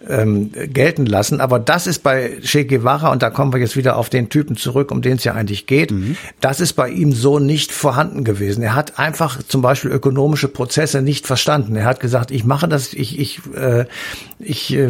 ähm, 0.08 0.50
gelten 0.52 1.06
lassen. 1.06 1.40
Aber 1.40 1.58
das 1.58 1.86
ist 1.86 2.02
bei 2.02 2.38
Che 2.42 2.64
Guevara, 2.64 3.10
und 3.10 3.22
da 3.22 3.30
kommen 3.30 3.52
wir 3.52 3.60
jetzt 3.60 3.76
wieder 3.76 3.96
auf 3.96 4.08
den 4.08 4.28
Typen 4.28 4.56
zurück, 4.56 4.90
um 4.90 5.02
den 5.02 5.16
es 5.16 5.24
ja 5.24 5.34
eigentlich 5.34 5.66
geht, 5.66 5.90
mhm. 5.90 6.16
das 6.40 6.60
ist 6.60 6.74
bei 6.74 6.88
ihm 6.88 7.12
so 7.12 7.38
nicht 7.38 7.72
vorhanden 7.72 8.24
gewesen. 8.24 8.62
Er 8.62 8.74
hat 8.74 8.98
einfach 8.98 9.42
zum 9.42 9.62
Beispiel 9.62 9.90
ökonomische 9.90 10.48
Prozesse 10.48 11.02
nicht 11.02 11.26
verstanden. 11.26 11.76
Er 11.76 11.84
hat 11.84 12.00
gesagt, 12.00 12.30
ich 12.30 12.44
mache 12.44 12.68
das, 12.68 12.91
ich, 12.94 13.18
ich, 13.18 13.40
äh, 13.54 13.86
ich, 14.38 14.72
äh, 14.74 14.88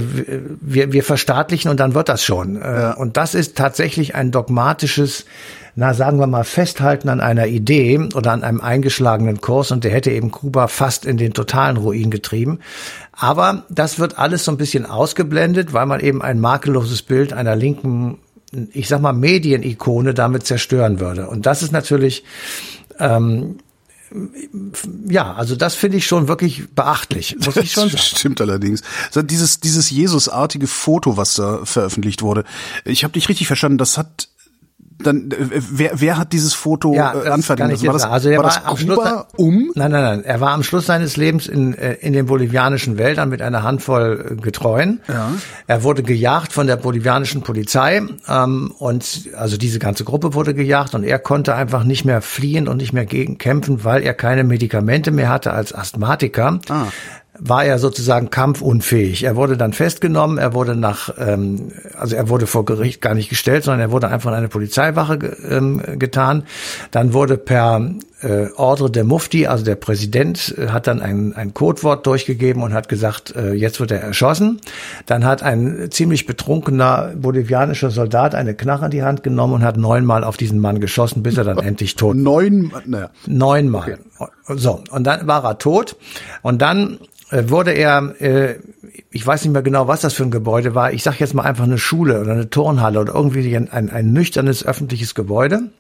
wir, 0.61 0.93
wir 0.93 1.03
verstaatlichen 1.03 1.71
und 1.71 1.81
dann 1.81 1.95
wird 1.95 2.09
das 2.09 2.25
schon. 2.25 2.57
Äh, 2.57 2.61
ja. 2.61 2.93
Und 2.95 3.17
das 3.17 3.35
ist 3.35 3.57
tatsächlich 3.57 4.15
ein 4.15 4.31
dogmatisches 4.31 5.25
na 5.75 5.95
sagen 5.95 6.19
wir 6.19 6.27
mal, 6.27 6.45
festhalten 6.45 7.09
an 7.09 7.21
einer 7.21 7.47
Idee 7.47 7.99
oder 8.15 8.33
an 8.33 8.45
einem 8.45 8.61
eingeschlagenen 8.61 9.41
Kurs 9.41 9.71
und 9.71 9.85
der 9.85 9.91
hätte 9.91 10.11
eben 10.11 10.31
Kuba 10.31 10.69
fast 10.69 11.07
in 11.07 11.17
den 11.17 11.33
totalen 11.33 11.79
Ruin 11.79 12.11
getrieben. 12.11 12.59
Aber 13.13 13.65
das 13.71 13.99
wird 13.99 14.19
alles 14.19 14.45
so 14.45 14.53
ein 14.53 14.59
bisschen 14.59 14.85
ausgeblendet, 14.85 15.73
weil 15.73 15.87
man 15.87 16.01
eben 16.01 16.21
ein 16.21 16.41
makelloses 16.41 17.03
Bild 17.03 17.33
einer 17.33 17.57
linken, 17.57 18.19
ich 18.73 18.89
sag 18.89 19.01
mal, 19.01 19.15
Medienikone 19.15 20.13
damit 20.13 20.45
zerstören 20.45 21.01
würde. 21.01 21.29
Und 21.29 21.47
das 21.47 21.63
ist 21.63 21.73
natürlich 21.73 22.25
ähm, 22.99 23.57
ja, 25.09 25.35
also 25.35 25.57
das 25.57 25.75
finde 25.75 25.99
ich 25.99 26.07
schon 26.07 26.29
wirklich 26.29 26.69
beachtlich, 26.75 27.37
muss 27.45 27.57
ich 27.57 27.73
schon 27.73 27.89
sagen. 27.91 28.03
Stimmt 28.03 28.41
allerdings. 28.41 28.83
Dieses, 29.15 29.61
dieses 29.61 29.91
Jesusartige 29.91 30.67
Foto, 30.67 31.17
was 31.17 31.35
da 31.35 31.65
veröffentlicht 31.65 32.23
wurde, 32.23 32.45
ich 32.85 33.05
habe 33.05 33.13
dich 33.13 33.29
richtig 33.29 33.47
verstanden, 33.47 33.79
das 33.79 33.99
hat 33.99 34.29
dann 35.07 35.31
äh, 35.31 35.37
wer, 35.51 35.91
wer 35.95 36.19
hat 36.19 36.33
dieses 36.33 36.55
Foto 36.55 36.95
Ja, 36.95 37.13
äh, 37.13 37.25
das 37.25 37.27
anfertigen 37.33 37.71
lassen? 37.71 37.87
War 37.87 37.93
das. 37.95 38.05
Also 38.05 38.29
er 38.29 38.39
war 38.39 38.45
war 38.45 38.51
das 38.55 38.65
am 38.65 38.77
Schluss- 38.77 39.25
um? 39.37 39.71
Nein, 39.75 39.91
nein, 39.91 40.03
nein. 40.03 40.25
Er 40.25 40.41
war 40.41 40.51
am 40.53 40.63
Schluss 40.63 40.87
seines 40.87 41.17
Lebens 41.17 41.47
in, 41.47 41.75
äh, 41.75 41.95
in 41.95 42.13
den 42.13 42.27
bolivianischen 42.27 42.99
Wäldern 42.99 43.29
mit 43.29 43.43
einer 43.43 43.63
Handvoll 43.63 44.37
Getreuen. 44.41 45.01
Ja. 45.09 45.33
Er 45.67 45.83
wurde 45.83 46.03
gejagt 46.03 46.53
von 46.53 46.67
der 46.67 46.77
bolivianischen 46.77 47.43
Polizei 47.43 48.03
ähm, 48.29 48.73
und 48.79 49.29
also 49.37 49.57
diese 49.57 49.79
ganze 49.79 50.05
Gruppe 50.05 50.35
wurde 50.35 50.55
gejagt 50.55 50.95
und 50.95 51.05
er 51.05 51.19
konnte 51.19 51.55
einfach 51.55 51.85
nicht 51.85 52.05
mehr 52.05 52.23
fliehen 52.23 52.69
und 52.69 52.79
nicht 52.79 52.93
mehr 52.93 53.07
gegen 53.07 53.39
kämpfen, 53.39 53.85
weil 53.85 54.03
er 54.03 54.15
keine 54.15 54.45
Medikamente 54.45 55.11
mehr 55.11 55.29
hatte 55.29 55.53
als 55.53 55.75
Asthmatiker. 55.75 56.59
Ah. 56.69 56.87
War 57.45 57.65
er 57.65 57.81
sozusagen 57.81 58.31
kampfunfähig. 58.31 59.25
Er 59.25 59.35
wurde 59.35 59.57
dann 59.57 59.73
festgenommen, 59.73 60.39
er 60.39 60.55
wurde 60.55 60.77
nach, 60.77 61.13
ähm, 61.19 61.73
also 61.99 62.15
er 62.15 62.29
wurde 62.29 62.47
vor 62.47 62.65
Gericht 62.65 63.01
gar 63.01 63.15
nicht 63.15 63.31
gestellt, 63.31 63.65
sondern 63.65 63.81
er 63.81 63.91
wurde 63.91 64.09
einfach 64.09 64.31
in 64.31 64.37
eine 64.37 64.49
Polizeiwache 64.49 65.17
ähm, 65.51 65.83
getan. 65.99 66.45
Dann 66.93 67.13
wurde 67.15 67.37
per 67.37 67.81
äh, 68.23 68.49
Ordre 68.57 68.91
der 68.91 69.05
Mufti, 69.05 69.47
also 69.47 69.65
der 69.65 69.77
Präsident, 69.77 70.55
äh, 70.57 70.69
hat 70.69 70.87
dann 70.87 71.01
ein, 71.01 71.35
ein 71.35 71.55
Codewort 71.55 72.07
durchgegeben 72.07 72.63
und 72.63 72.73
hat 72.73 72.89
gesagt, 72.89 73.35
äh, 73.37 73.53
jetzt 73.53 73.81
wird 73.81 73.91
er 73.91 74.01
erschossen. 74.01 74.61
Dann 75.07 75.25
hat 75.25 75.43
ein 75.43 75.89
ziemlich 75.91 76.27
betrunkener 76.27 77.13
bolivianischer 77.17 77.91
Soldat 77.91 78.35
eine 78.35 78.55
Knarre 78.55 78.87
in 78.87 78.91
die 78.91 79.03
Hand 79.03 79.23
genommen 79.23 79.55
und 79.55 79.65
hat 79.65 79.77
neunmal 79.77 80.25
auf 80.25 80.37
diesen 80.37 80.59
Mann 80.59 80.81
geschossen, 80.81 81.23
bis 81.23 81.37
er 81.37 81.45
dann 81.45 81.59
endlich 81.63 81.97
tot 81.97 82.17
war. 82.17 82.23
Neun, 82.23 82.73
naja. 82.87 83.11
Neunmal. 83.27 83.99
So, 84.47 84.83
und 84.91 85.05
dann 85.05 85.27
war 85.27 85.45
er 85.45 85.59
tot. 85.59 85.97
Und 86.43 86.63
dann 86.63 86.99
äh, 87.31 87.49
wurde 87.49 87.73
er, 87.73 88.15
äh, 88.21 88.57
ich 89.11 89.27
weiß 89.27 89.45
nicht 89.45 89.53
mehr 89.53 89.63
genau, 89.63 89.89
was 89.89 90.01
das 90.01 90.15
für 90.15 90.23
ein 90.23 90.31
Gebäude 90.31 90.75
war. 90.75 90.93
Ich 90.93 91.03
sage 91.03 91.17
jetzt 91.21 91.35
mal 91.35 91.43
einfach 91.43 91.65
eine 91.65 91.79
Schule 91.79 92.21
oder 92.21 92.33
eine 92.33 92.51
Turnhalle 92.51 93.01
oder 93.01 93.15
irgendwie 93.15 93.57
ein, 93.57 93.71
ein, 93.71 93.91
ein 93.91 94.13
nüchternes 94.13 94.65
öffentliches 94.65 95.15
Gebäude 95.15 95.71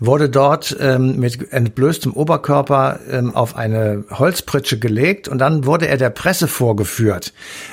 wurde 0.00 0.28
dort 0.28 0.76
ähm, 0.80 1.18
mit 1.18 1.52
entblößtem 1.52 2.12
Oberkörper 2.12 2.98
ähm, 3.10 3.34
auf 3.34 3.56
eine 3.56 4.04
Holzpritsche 4.10 4.78
gelegt 4.78 5.28
und 5.28 5.38
dann 5.38 5.64
wurde 5.66 5.88
er 5.88 5.96
der 5.96 6.10
Presse 6.10 6.48
vorgeführt. 6.48 7.32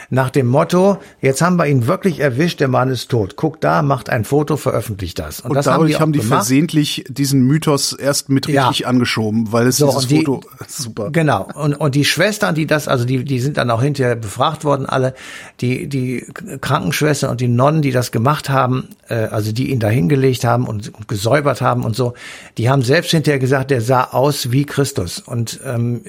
Nach 0.09 0.29
dem 0.29 0.47
Motto, 0.47 0.97
jetzt 1.21 1.41
haben 1.41 1.55
wir 1.57 1.65
ihn 1.67 1.87
wirklich 1.87 2.19
erwischt, 2.19 2.59
der 2.59 2.67
Mann 2.67 2.89
ist 2.89 3.09
tot. 3.09 3.35
Guckt 3.37 3.63
da, 3.63 3.81
macht 3.81 4.09
ein 4.09 4.25
Foto, 4.25 4.57
veröffentlicht 4.57 5.19
das. 5.19 5.39
Und 5.41 5.53
das 5.55 5.65
dadurch 5.65 5.99
haben 5.99 6.11
die, 6.13 6.19
gemacht. 6.19 6.39
versehentlich 6.41 7.05
diesen 7.07 7.41
Mythos 7.43 7.93
erst 7.93 8.29
mit 8.29 8.47
Ja. 8.47 8.67
richtig 8.67 8.87
angeschoben, 8.87 9.51
weil 9.51 9.67
es 9.67 9.77
So, 9.77 9.87
dieses 9.87 10.03
und 10.03 10.11
die- 10.11 10.25
Foto 10.25 10.41
super. 10.67 11.09
Genau. 11.11 11.47
Und, 11.55 11.73
und 11.75 11.95
die 11.95 12.05
Schwestern, 12.05 12.55
die 12.55 12.67
das, 12.67 12.87
also 12.87 13.05
die, 13.05 13.23
die 13.23 13.39
sind 13.39 13.57
dann 13.57 13.69
auch 13.71 13.81
hinterher 13.81 14.15
befragt 14.15 14.63
worden, 14.63 14.85
alle, 14.85 15.13
die, 15.61 15.87
die 15.87 16.25
Krankenschwestern 16.61 17.29
und 17.31 17.41
die 17.41 17.47
Nonnen, 17.47 17.81
die 17.81 17.91
das 17.91 18.11
gemacht 18.11 18.49
haben, 18.49 18.89
äh, 19.07 19.15
also 19.15 19.51
die 19.51 19.71
ihn 19.71 19.79
da 19.79 19.87
hingelegt 19.89 20.43
haben 20.43 20.67
und, 20.67 20.93
und 20.93 21.07
gesäubert 21.07 21.61
haben 21.61 21.83
und 21.85 21.95
so, 21.95 22.10
die 22.57 22.69
haben 22.69 22.81
selbst 22.81 23.11
hinterher 23.11 23.39
gesagt, 23.39 23.71
der 23.71 23.81
sah 23.81 24.05
aus 24.05 24.51
wie 24.51 24.65
Christus. 24.65 25.19
Und 25.19 25.59
ähm, 25.65 26.03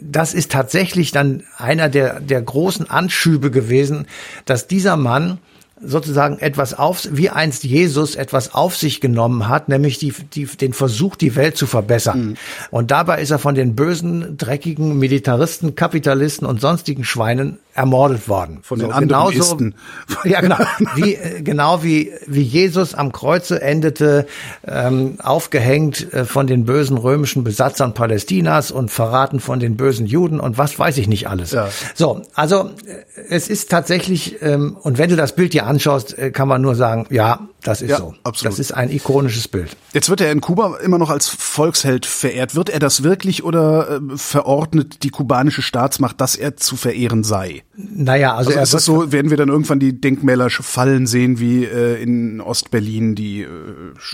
das 0.00 0.34
ist 0.34 0.52
tatsächlich 0.52 1.10
dann 1.12 1.44
einer 1.56 1.88
der, 1.88 2.20
der 2.20 2.42
großen 2.42 2.88
Anschübe 2.88 3.50
gewesen, 3.50 4.06
dass 4.44 4.66
dieser 4.66 4.96
Mann 4.96 5.38
sozusagen 5.82 6.38
etwas 6.38 6.74
auf, 6.74 7.08
wie 7.10 7.30
einst 7.30 7.64
Jesus 7.64 8.14
etwas 8.14 8.54
auf 8.54 8.76
sich 8.76 9.00
genommen 9.00 9.48
hat, 9.48 9.68
nämlich 9.68 9.98
die, 9.98 10.12
die, 10.12 10.46
den 10.46 10.72
Versuch, 10.72 11.16
die 11.16 11.36
Welt 11.36 11.56
zu 11.56 11.66
verbessern. 11.66 12.36
Und 12.70 12.90
dabei 12.90 13.20
ist 13.20 13.30
er 13.30 13.38
von 13.38 13.54
den 13.54 13.74
bösen, 13.74 14.36
dreckigen 14.36 14.98
Militaristen, 14.98 15.74
Kapitalisten 15.74 16.46
und 16.46 16.60
sonstigen 16.60 17.04
Schweinen 17.04 17.58
ermordet 17.78 18.28
worden. 18.28 18.58
Von 18.62 18.80
den 18.80 18.90
anderen 18.90 19.32
Isten. 19.32 19.74
Ja, 20.24 20.40
genau. 20.40 20.56
Wie, 20.96 21.14
äh, 21.14 21.42
genau 21.42 21.84
wie, 21.84 22.12
wie 22.26 22.42
Jesus 22.42 22.94
am 22.94 23.12
Kreuze 23.12 23.62
endete, 23.62 24.26
ähm, 24.66 25.14
aufgehängt 25.22 26.12
äh, 26.12 26.24
von 26.24 26.48
den 26.48 26.64
bösen 26.64 26.98
römischen 26.98 27.44
Besatzern 27.44 27.94
Palästinas 27.94 28.72
und 28.72 28.90
verraten 28.90 29.38
von 29.38 29.60
den 29.60 29.76
bösen 29.76 30.06
Juden 30.06 30.40
und 30.40 30.58
was 30.58 30.76
weiß 30.78 30.98
ich 30.98 31.06
nicht 31.06 31.28
alles. 31.28 31.52
Ja. 31.52 31.68
So, 31.94 32.22
also 32.34 32.70
äh, 32.86 33.20
es 33.30 33.48
ist 33.48 33.70
tatsächlich, 33.70 34.42
ähm, 34.42 34.76
und 34.82 34.98
wenn 34.98 35.08
du 35.08 35.14
das 35.14 35.36
Bild 35.36 35.52
dir 35.52 35.67
anschaust, 35.68 36.18
äh, 36.18 36.30
kann 36.30 36.48
man 36.48 36.60
nur 36.62 36.74
sagen, 36.74 37.06
ja, 37.10 37.40
das 37.62 37.82
ist 37.82 37.90
Ja, 37.90 37.98
so. 37.98 38.14
absolut. 38.24 38.52
Das 38.52 38.58
ist 38.58 38.72
ein 38.72 38.90
ikonisches 38.90 39.46
Bild. 39.48 39.76
Jetzt 39.92 40.08
wird 40.10 40.20
er 40.20 40.32
in 40.32 40.40
Kuba 40.40 40.76
immer 40.82 40.98
noch 40.98 41.10
als 41.10 41.28
Volksheld 41.28 42.06
verehrt. 42.06 42.54
Wird 42.54 42.70
er 42.70 42.78
das 42.78 43.02
wirklich 43.02 43.44
oder 43.44 44.00
äh, 44.00 44.16
verordnet 44.16 45.02
die 45.02 45.10
kubanische 45.10 45.62
Staatsmacht, 45.62 46.20
dass 46.20 46.34
er 46.36 46.56
zu 46.56 46.76
verehren 46.76 47.22
sei? 47.24 47.62
Naja, 47.80 48.34
also, 48.34 48.48
Also 48.48 48.58
er 48.58 48.62
ist 48.64 48.74
es 48.74 48.84
so, 48.84 49.12
werden 49.12 49.30
wir 49.30 49.36
dann 49.36 49.50
irgendwann 49.50 49.78
die 49.78 50.00
Denkmäler 50.00 50.50
fallen 50.50 51.06
sehen, 51.06 51.38
wie 51.38 51.64
äh, 51.64 52.02
in 52.02 52.40
Ostberlin 52.40 53.14
die 53.14 53.42
äh, 53.42 53.46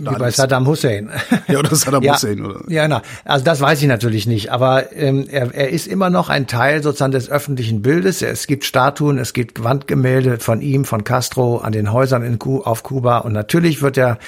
Wie 0.01 0.19
bei? 0.19 0.31
Saddam 0.31 0.67
Hussein. 0.67 1.09
Ja, 1.49 1.59
oder 1.59 1.75
Saddam 1.75 2.03
ja, 2.03 2.15
Hussein, 2.15 2.45
oder? 2.45 2.61
Ja, 2.69 2.85
genau. 2.85 3.01
Also 3.25 3.45
das 3.45 3.61
weiß 3.61 3.81
ich 3.81 3.89
natürlich 3.89 4.27
nicht, 4.27 4.51
aber 4.51 4.93
ähm, 4.93 5.27
er, 5.31 5.55
er 5.55 5.71
ist 5.71 5.87
immer 5.87 6.11
noch 6.11 6.29
ein 6.29 6.47
Teil 6.47 6.83
sozusagen 6.83 7.13
des 7.13 7.31
öffentlichen 7.31 7.81
Bildes. 7.81 8.23
Es 8.23 8.47
gibt 8.47 8.65
Statuen, 8.65 9.19
es 9.19 9.33
gibt 9.33 9.65
Wandgemälde 9.65 10.39
von 10.39 10.61
ihm, 10.61 10.85
von 10.85 11.05
Castro 11.05 11.59
an 11.59 11.73
den 11.73 11.93
Häusern 11.93 12.23
in 12.23 12.39
Ku 12.39 12.61
auf 12.61 12.83
Kuba 12.83 13.19
und 13.19 13.33
natürlich 13.33 13.81
wird 13.81 13.97
er 13.97 14.19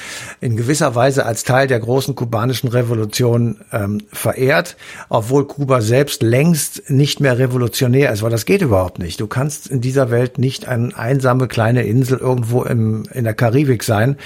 in 0.40 0.57
gewisser 0.57 0.94
Weise 0.94 1.27
als 1.27 1.44
Teil 1.44 1.66
der 1.66 1.81
großen 1.81 2.14
kubanischen 2.14 2.68
Revolution 2.68 3.59
ähm, 3.72 4.01
verehrt, 4.12 4.77
obwohl 5.11 5.46
Kuba 5.46 5.83
selbst 5.83 6.22
längst 6.22 6.88
nicht 6.90 7.20
mehr 7.20 7.38
revolutionär 7.38 8.12
ist, 8.12 8.22
weil 8.22 8.31
das 8.31 8.46
geht 8.46 8.62
überhaupt 8.62 8.99
nicht. 8.99 9.20
Du 9.20 9.26
kannst 9.27 9.67
in 9.69 9.81
dieser 9.81 10.11
Welt 10.11 10.39
nicht 10.39 10.69
eine 10.69 10.97
einsame 10.97 11.49
kleine 11.49 11.85
Insel 11.85 12.19
irgendwo 12.19 12.62
im, 12.65 13.05
in 13.12 13.25
der 13.25 13.35
Karibik 13.35 13.83
sein 13.83 14.17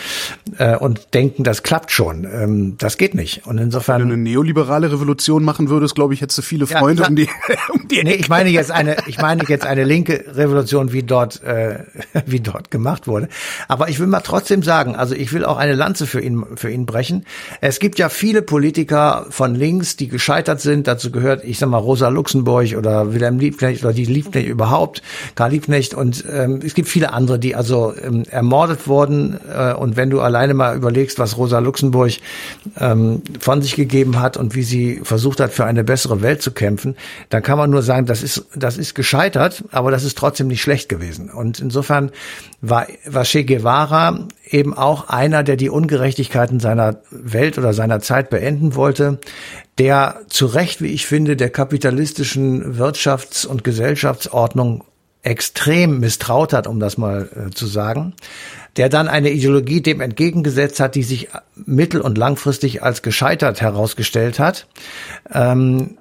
äh, 0.59 0.77
und 0.77 1.15
denken, 1.15 1.45
das 1.45 1.63
klappt 1.63 1.91
schon. 1.91 2.25
Ähm, 2.25 2.77
das 2.79 2.97
geht 2.97 3.15
nicht. 3.15 3.47
Und 3.47 3.57
Wenn 3.57 3.65
insofern. 3.65 4.01
du 4.01 4.07
eine 4.07 4.17
neoliberale 4.17 4.91
Revolution 4.93 5.45
machen 5.45 5.69
würdest, 5.69 5.95
glaube 5.95 6.15
ich, 6.15 6.21
hättest 6.21 6.39
du 6.39 6.43
viele 6.43 6.65
Ja, 6.67 6.79
Freunde 6.79 7.03
klar. 7.03 7.11
um 7.11 7.17
die, 7.17 7.29
um 7.73 7.89
die 7.89 8.03
Nee, 8.03 8.15
ich 8.15 8.29
meine 8.29 8.51
jetzt 8.51 8.71
eine, 8.71 8.97
ich 9.07 9.19
meine 9.19 9.43
jetzt 9.49 9.67
eine 9.67 9.85
linke 9.85 10.25
Revolution, 10.35 10.93
wie 10.93 11.03
dort, 11.03 11.43
äh, 11.45 11.85
wie 12.27 12.41
dort 12.41 12.71
gemacht 12.71 13.07
wurde. 13.07 13.29
Aber 13.69 13.89
ich 13.89 14.01
will 14.01 14.07
mal 14.07 14.21
trotzdem 14.21 14.63
sagen, 14.63 14.97
also 14.97 15.15
ich 15.15 15.33
will 15.33 15.45
auch 15.45 15.57
eine 15.59 15.75
Lanze 15.75 16.07
für 16.07 16.21
ihn, 16.21 16.45
für 16.57 16.71
ihn 16.71 16.87
brechen. 16.87 17.25
Es 17.61 17.79
gibt 17.79 17.99
ja 17.99 18.09
viele 18.09 18.43
Politiker 18.43 19.27
von 19.31 19.55
links, 19.55 19.97
die 19.97 20.09
gescheitert 20.09 20.61
sind. 20.61 20.87
Dazu 20.87 21.11
gehört, 21.11 21.45
ich 21.45 21.59
sag 21.59 21.69
mal, 21.69 21.79
Rosa 21.79 22.09
Luxemburg 22.09 22.77
oder 22.77 23.15
Wilhelm 23.15 23.39
Liebknecht 23.39 23.85
oder 23.85 23.93
die 23.93 24.05
Liebknecht 24.05 24.49
überhaupt, 24.49 24.90
Karl 25.35 25.51
Liebknecht 25.51 25.95
und 25.95 26.25
ähm, 26.31 26.61
es 26.65 26.75
gibt 26.75 26.89
viele 26.89 27.13
andere, 27.13 27.39
die 27.39 27.55
also 27.55 27.95
ähm, 27.97 28.25
ermordet 28.31 28.87
wurden. 28.87 29.39
Äh, 29.53 29.75
und 29.75 29.97
wenn 29.97 30.11
du 30.11 30.21
alleine 30.21 30.55
mal 30.55 30.77
überlegst, 30.77 31.19
was 31.19 31.37
Rosa 31.37 31.59
Luxemburg 31.59 32.13
ähm, 32.79 33.23
von 33.39 33.63
sich 33.63 33.77
gegeben 33.77 34.21
hat 34.21 34.37
und 34.37 34.55
wie 34.55 34.63
sie 34.63 35.01
versucht 35.03 35.41
hat, 35.41 35.53
für 35.53 35.65
eine 35.65 35.85
bessere 35.85 36.23
Welt 36.23 36.43
zu 36.43 36.53
kämpfen, 36.53 36.97
dann 37.29 37.43
kann 37.43 37.59
man 37.59 37.71
nur 37.71 37.83
sagen, 37.83 38.07
das 38.07 38.23
ist, 38.23 38.47
das 38.55 38.79
ist 38.79 38.95
gescheitert, 38.95 39.65
aber 39.71 39.91
das 39.91 40.05
ist 40.05 40.17
trotzdem 40.19 40.49
nicht 40.49 40.63
schlecht 40.63 40.89
gewesen. 40.89 41.31
Und 41.31 41.61
insofern 41.61 42.11
war, 42.61 42.87
war 43.07 43.25
Che 43.25 43.45
Guevara 43.45 44.27
eben 44.49 44.75
auch 44.75 45.09
einer, 45.09 45.43
der 45.43 45.57
die 45.57 45.71
Ungerechtigkeiten 45.71 46.61
seiner 46.61 46.97
Welt 47.11 47.59
oder 47.59 47.73
seiner 47.73 48.01
Zeit 48.01 48.31
beenden 48.31 48.75
wollte, 48.75 49.19
der 49.81 50.21
zu 50.29 50.45
Recht, 50.45 50.83
wie 50.83 50.89
ich 50.89 51.07
finde, 51.07 51.37
der 51.37 51.49
kapitalistischen 51.49 52.79
Wirtschafts- 52.79 53.47
und 53.47 53.65
Gesellschaftsordnung 53.65 54.85
extrem 55.23 56.01
misstraut 56.01 56.53
hat, 56.53 56.67
um 56.67 56.81
das 56.81 56.99
mal 56.99 57.31
äh, 57.35 57.51
zu 57.51 57.67
sagen, 57.67 58.13
der 58.77 58.91
dann 58.91 59.09
eine 59.09 59.31
Ideologie 59.31 59.81
dem 59.81 60.03
entgegengesetzt 60.03 60.81
hat, 60.81 60.97
die 60.97 61.03
sich 61.03 61.29
mittel- 61.57 62.03
und 62.03 62.19
langfristig 62.19 62.83
als 62.83 63.01
gescheitert 63.01 63.63
herausgestellt 63.63 64.39
hat. 64.39 64.67
Ähm, 65.33 65.97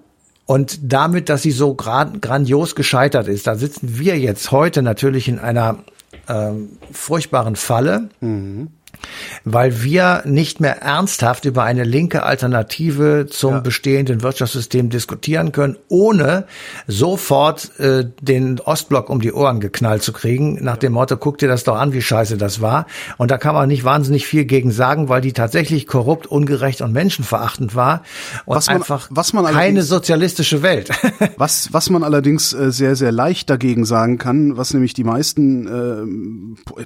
und 0.45 0.79
damit, 0.91 1.29
dass 1.29 1.41
sie 1.41 1.51
so 1.51 1.73
gran 1.73 2.19
grandios 2.19 2.75
gescheitert 2.75 3.29
ist, 3.29 3.47
da 3.47 3.55
sitzen 3.55 3.97
wir 3.97 4.19
jetzt 4.19 4.51
heute 4.51 4.81
natürlich 4.81 5.29
in 5.29 5.39
einer 5.39 5.77
ähm, 6.27 6.71
furchtbaren 6.91 7.55
Falle, 7.55 8.09
weil 9.45 9.83
wir 9.83 10.21
nicht 10.25 10.59
mehr 10.59 10.81
ernsthaft 10.81 11.45
über 11.45 11.63
eine 11.63 11.83
linke 11.83 12.23
Alternative 12.23 13.27
zum 13.29 13.63
bestehenden 13.63 14.21
Wirtschaftssystem 14.23 14.89
diskutieren 14.89 15.51
können, 15.51 15.77
ohne 15.87 16.45
sofort 16.87 17.77
äh, 17.79 18.05
den 18.21 18.59
Ostblock 18.59 19.09
um 19.09 19.21
die 19.21 19.31
Ohren 19.33 19.59
geknallt 19.59 20.03
zu 20.03 20.13
kriegen, 20.13 20.63
nach 20.63 20.77
dem 20.77 20.93
Motto, 20.93 21.17
guck 21.17 21.37
dir 21.37 21.47
das 21.47 21.63
doch 21.63 21.75
an, 21.77 21.93
wie 21.93 22.01
scheiße 22.01 22.37
das 22.37 22.61
war. 22.61 22.85
Und 23.17 23.31
da 23.31 23.37
kann 23.37 23.55
man 23.55 23.67
nicht 23.67 23.83
wahnsinnig 23.83 24.25
viel 24.27 24.45
gegen 24.45 24.71
sagen, 24.71 25.09
weil 25.09 25.21
die 25.21 25.33
tatsächlich 25.33 25.87
korrupt, 25.87 26.27
ungerecht 26.27 26.81
und 26.81 26.91
menschenverachtend 26.91 27.75
war 27.75 28.03
und 28.45 28.55
Was 28.55 28.67
man- 28.67 28.75
einfach 28.77 29.07
was 29.11 29.33
man 29.33 29.45
keine 29.45 29.81
sozialistische 29.83 30.61
Welt. 30.61 30.89
Was, 31.37 31.69
was 31.71 31.89
man 31.89 32.03
allerdings 32.03 32.53
äh, 32.53 32.71
sehr, 32.71 32.95
sehr 32.95 33.11
leicht 33.11 33.49
dagegen 33.49 33.85
sagen 33.85 34.17
kann, 34.17 34.57
was 34.57 34.73
nämlich 34.73 34.93
die 34.93 35.03
meisten 35.03 35.67
äh, 35.67 36.85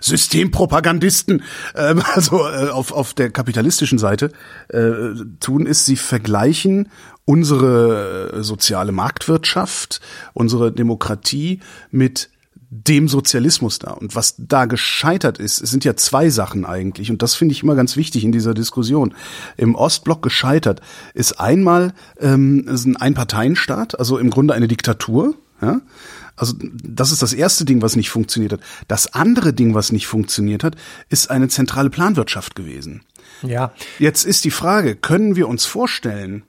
Systempropagandisten, 0.00 1.42
ähm, 1.74 2.02
also 2.14 2.46
äh, 2.48 2.68
auf, 2.68 2.92
auf 2.92 3.14
der 3.14 3.30
kapitalistischen 3.30 3.98
Seite 3.98 4.32
äh, 4.68 5.14
tun, 5.40 5.66
ist, 5.66 5.86
sie 5.86 5.96
vergleichen 5.96 6.88
unsere 7.24 8.32
äh, 8.32 8.42
soziale 8.42 8.92
Marktwirtschaft, 8.92 10.00
unsere 10.34 10.72
Demokratie 10.72 11.60
mit 11.90 12.30
dem 12.74 13.06
Sozialismus 13.06 13.78
da. 13.78 13.92
Und 13.92 14.16
was 14.16 14.34
da 14.36 14.64
gescheitert 14.64 15.38
ist, 15.38 15.62
es 15.62 15.70
sind 15.70 15.84
ja 15.84 15.94
zwei 15.94 16.28
Sachen 16.28 16.64
eigentlich. 16.64 17.10
Und 17.10 17.22
das 17.22 17.36
finde 17.36 17.52
ich 17.52 17.62
immer 17.62 17.76
ganz 17.76 17.96
wichtig 17.96 18.24
in 18.24 18.32
dieser 18.32 18.52
Diskussion. 18.52 19.14
Im 19.56 19.76
Ostblock 19.76 20.22
gescheitert 20.22 20.80
ist 21.14 21.38
einmal 21.38 21.94
ähm, 22.18 22.66
ist 22.66 22.84
ein 22.84 22.96
Einparteienstaat, 22.96 23.98
also 23.98 24.18
im 24.18 24.30
Grunde 24.30 24.54
eine 24.54 24.66
Diktatur. 24.66 25.34
Ja? 25.62 25.80
Also 26.36 26.54
das 26.58 27.12
ist 27.12 27.22
das 27.22 27.32
erste 27.32 27.64
Ding, 27.64 27.82
was 27.82 27.96
nicht 27.96 28.10
funktioniert 28.10 28.52
hat. 28.52 28.60
Das 28.88 29.12
andere 29.14 29.52
Ding, 29.52 29.74
was 29.74 29.92
nicht 29.92 30.06
funktioniert 30.06 30.64
hat, 30.64 30.76
ist 31.08 31.30
eine 31.30 31.48
zentrale 31.48 31.90
Planwirtschaft 31.90 32.54
gewesen. 32.54 33.02
Ja. 33.42 33.72
Jetzt 33.98 34.24
ist 34.24 34.44
die 34.44 34.50
Frage, 34.50 34.96
können 34.96 35.36
wir 35.36 35.48
uns 35.48 35.64
vorstellen, 35.64 36.44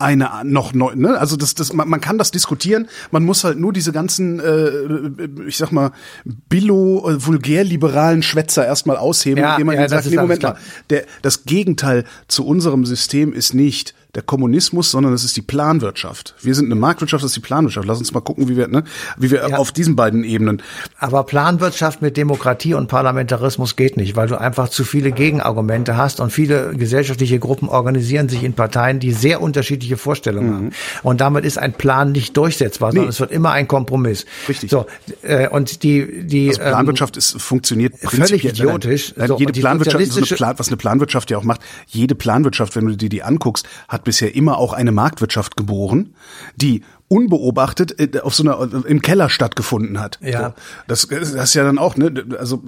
eine 0.00 0.30
noch 0.44 0.72
neu, 0.72 0.94
ne? 0.94 1.18
Also 1.18 1.36
das, 1.36 1.54
das, 1.54 1.72
man, 1.72 1.88
man 1.88 2.00
kann 2.00 2.16
das 2.16 2.30
diskutieren. 2.30 2.88
Man 3.10 3.22
muss 3.22 3.44
halt 3.44 3.58
nur 3.58 3.72
diese 3.72 3.92
ganzen, 3.92 4.40
äh, 4.40 5.46
ich 5.46 5.58
sag 5.58 5.72
mal, 5.72 5.92
billo 6.24 7.08
äh, 7.08 7.26
vulgär 7.26 7.64
liberalen 7.64 8.22
Schwätzer 8.22 8.64
erstmal 8.64 8.96
ausheben, 8.96 9.42
Ja, 9.42 9.52
indem 9.52 9.66
man 9.66 9.76
ja, 9.76 9.88
sagt, 9.88 10.06
nee, 10.06 10.16
Moment 10.16 10.40
klar. 10.40 10.54
mal, 10.54 10.60
der, 10.88 11.04
das 11.22 11.44
Gegenteil 11.44 12.04
zu 12.28 12.46
unserem 12.46 12.86
System 12.86 13.32
ist 13.32 13.52
nicht 13.52 13.94
der 14.14 14.22
Kommunismus, 14.22 14.90
sondern 14.90 15.12
es 15.12 15.24
ist 15.24 15.36
die 15.36 15.42
Planwirtschaft. 15.42 16.34
Wir 16.42 16.54
sind 16.54 16.66
eine 16.66 16.74
Marktwirtschaft, 16.74 17.22
das 17.22 17.30
ist 17.30 17.36
die 17.36 17.40
Planwirtschaft. 17.40 17.86
Lass 17.86 17.98
uns 17.98 18.12
mal 18.12 18.20
gucken, 18.20 18.48
wie 18.48 18.56
wir, 18.56 18.68
ne, 18.68 18.84
wie 19.16 19.30
wir 19.30 19.48
Ja. 19.48 19.56
auf 19.58 19.72
diesen 19.72 19.96
beiden 19.96 20.24
Ebenen. 20.24 20.62
Aber 20.98 21.24
Planwirtschaft 21.24 22.02
mit 22.02 22.16
Demokratie 22.16 22.74
und 22.74 22.88
Parlamentarismus 22.88 23.76
geht 23.76 23.96
nicht, 23.96 24.16
weil 24.16 24.28
du 24.28 24.38
einfach 24.40 24.68
zu 24.68 24.84
viele 24.84 25.12
Gegenargumente 25.12 25.96
hast 25.96 26.20
und 26.20 26.30
viele 26.32 26.74
gesellschaftliche 26.74 27.38
Gruppen 27.38 27.68
organisieren 27.68 28.28
sich 28.28 28.42
in 28.42 28.54
Parteien, 28.54 29.00
die 29.00 29.12
sehr 29.12 29.40
unterschiedliche 29.40 29.96
Vorstellungen 29.96 30.54
haben. 30.54 30.70
Und 31.02 31.20
damit 31.20 31.44
ist 31.44 31.58
ein 31.58 31.72
Plan 31.72 32.12
nicht 32.12 32.36
durchsetzbar, 32.36 32.90
sondern 32.90 33.06
Nee. 33.06 33.10
es 33.10 33.20
wird 33.20 33.30
immer 33.30 33.52
ein 33.52 33.68
Kompromiss. 33.68 34.26
Richtig. 34.48 34.70
So, 34.70 34.86
äh, 35.22 35.48
und 35.48 35.82
die, 35.82 36.24
die 36.26 36.48
Also 36.48 36.60
Planwirtschaft 36.60 37.16
ist, 37.16 37.40
funktioniert 37.40 37.94
völlig 37.98 38.10
prinzipiell. 38.30 38.52
Nein, 38.52 38.54
idiotisch. 38.76 39.14
Nein, 39.16 39.28
So, 39.28 39.38
jede 39.38 39.52
Planwirtschaft, 39.52 40.06
so 40.06 40.18
eine 40.18 40.26
Plan, 40.26 40.54
was 40.58 40.68
eine 40.68 40.76
Planwirtschaft 40.76 41.30
ja 41.30 41.38
auch 41.38 41.44
macht, 41.44 41.60
jede 41.86 42.14
Planwirtschaft, 42.14 42.74
wenn 42.76 42.86
du 42.86 42.96
dir 42.96 43.08
die 43.08 43.22
anguckst, 43.22 43.66
hat 43.88 43.99
bisher 44.04 44.34
immer 44.34 44.58
auch 44.58 44.72
eine 44.72 44.92
Marktwirtschaft 44.92 45.56
geboren, 45.56 46.14
die 46.56 46.82
unbeobachtet 47.12 47.98
äh, 47.98 48.20
auf 48.20 48.36
so 48.36 48.44
einer 48.44 48.86
im 48.86 49.02
Keller 49.02 49.28
stattgefunden 49.28 49.98
hat. 50.00 50.18
Ja. 50.22 50.50
So, 50.50 50.54
das, 50.86 51.08
das 51.08 51.32
ist 51.32 51.54
ja 51.54 51.64
dann 51.64 51.76
auch 51.76 51.96
ne, 51.96 52.24
also 52.38 52.62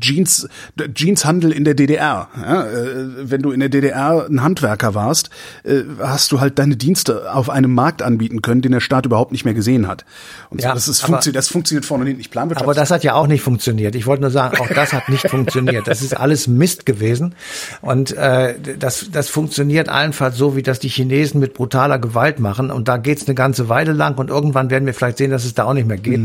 Jeans 0.00 0.48
Jeanshandel 0.94 1.52
in 1.52 1.64
der 1.64 1.74
DDR. 1.74 2.28
Ja, 2.40 2.64
äh, 2.66 3.30
wenn 3.30 3.42
du 3.42 3.50
in 3.52 3.60
der 3.60 3.68
DDR 3.68 4.26
ein 4.30 4.42
Handwerker 4.42 4.94
warst, 4.94 5.28
äh, 5.64 5.82
hast 6.00 6.32
du 6.32 6.40
halt 6.40 6.58
deine 6.58 6.76
Dienste 6.76 7.30
auf 7.34 7.50
einem 7.50 7.74
Markt 7.74 8.00
anbieten 8.00 8.40
können, 8.40 8.62
den 8.62 8.72
der 8.72 8.80
Staat 8.80 9.04
überhaupt 9.04 9.30
nicht 9.32 9.44
mehr 9.44 9.52
gesehen 9.52 9.86
hat. 9.86 10.06
Und 10.48 10.62
so, 10.62 10.68
Ja, 10.68 10.72
das 10.74 10.88
ist 10.88 11.02
aber- 11.02 11.08
funktioniert, 11.12 11.36
das 11.36 11.48
funktioniert 11.48 11.84
vorne 11.84 12.00
und 12.02 12.06
hinten 12.06 12.18
nicht 12.20 12.30
Planwirtschaft. 12.30 12.64
Aber 12.64 12.74
das 12.74 12.90
hat 12.90 13.04
ja 13.04 13.12
auch 13.12 13.26
nicht 13.26 13.42
funktioniert. 13.42 13.94
Ich 13.94 14.06
wollte 14.06 14.22
nur 14.22 14.30
sagen, 14.30 14.56
auch 14.58 14.68
das 14.68 14.94
hat 14.94 15.10
nicht 15.10 15.28
funktioniert. 15.28 15.86
Das 15.86 16.00
ist 16.00 16.16
alles 16.16 16.46
Mist 16.48 16.86
gewesen. 16.86 17.34
Und 17.82 18.12
äh, 18.16 18.54
das, 18.78 19.10
das 19.12 19.28
funktioniert 19.28 19.90
allenfalls 19.90 20.38
so, 20.38 20.56
wie 20.56 20.62
das 20.62 20.78
die 20.78 20.88
Chinesen 20.88 21.40
mit 21.40 21.52
brutaler 21.52 21.98
Gewalt 21.98 22.40
machen. 22.40 22.70
Und 22.70 22.88
da 22.88 22.96
geht's 22.96 23.26
eine 23.26 23.34
ganze 23.34 23.65
Weile 23.68 23.92
lang 23.92 24.16
und 24.18 24.30
irgendwann 24.30 24.70
werden 24.70 24.86
wir 24.86 24.94
vielleicht 24.94 25.18
sehen, 25.18 25.30
dass 25.30 25.44
es 25.44 25.54
da 25.54 25.64
auch 25.64 25.74
nicht 25.74 25.86
mehr 25.86 25.96
geht. 25.98 26.20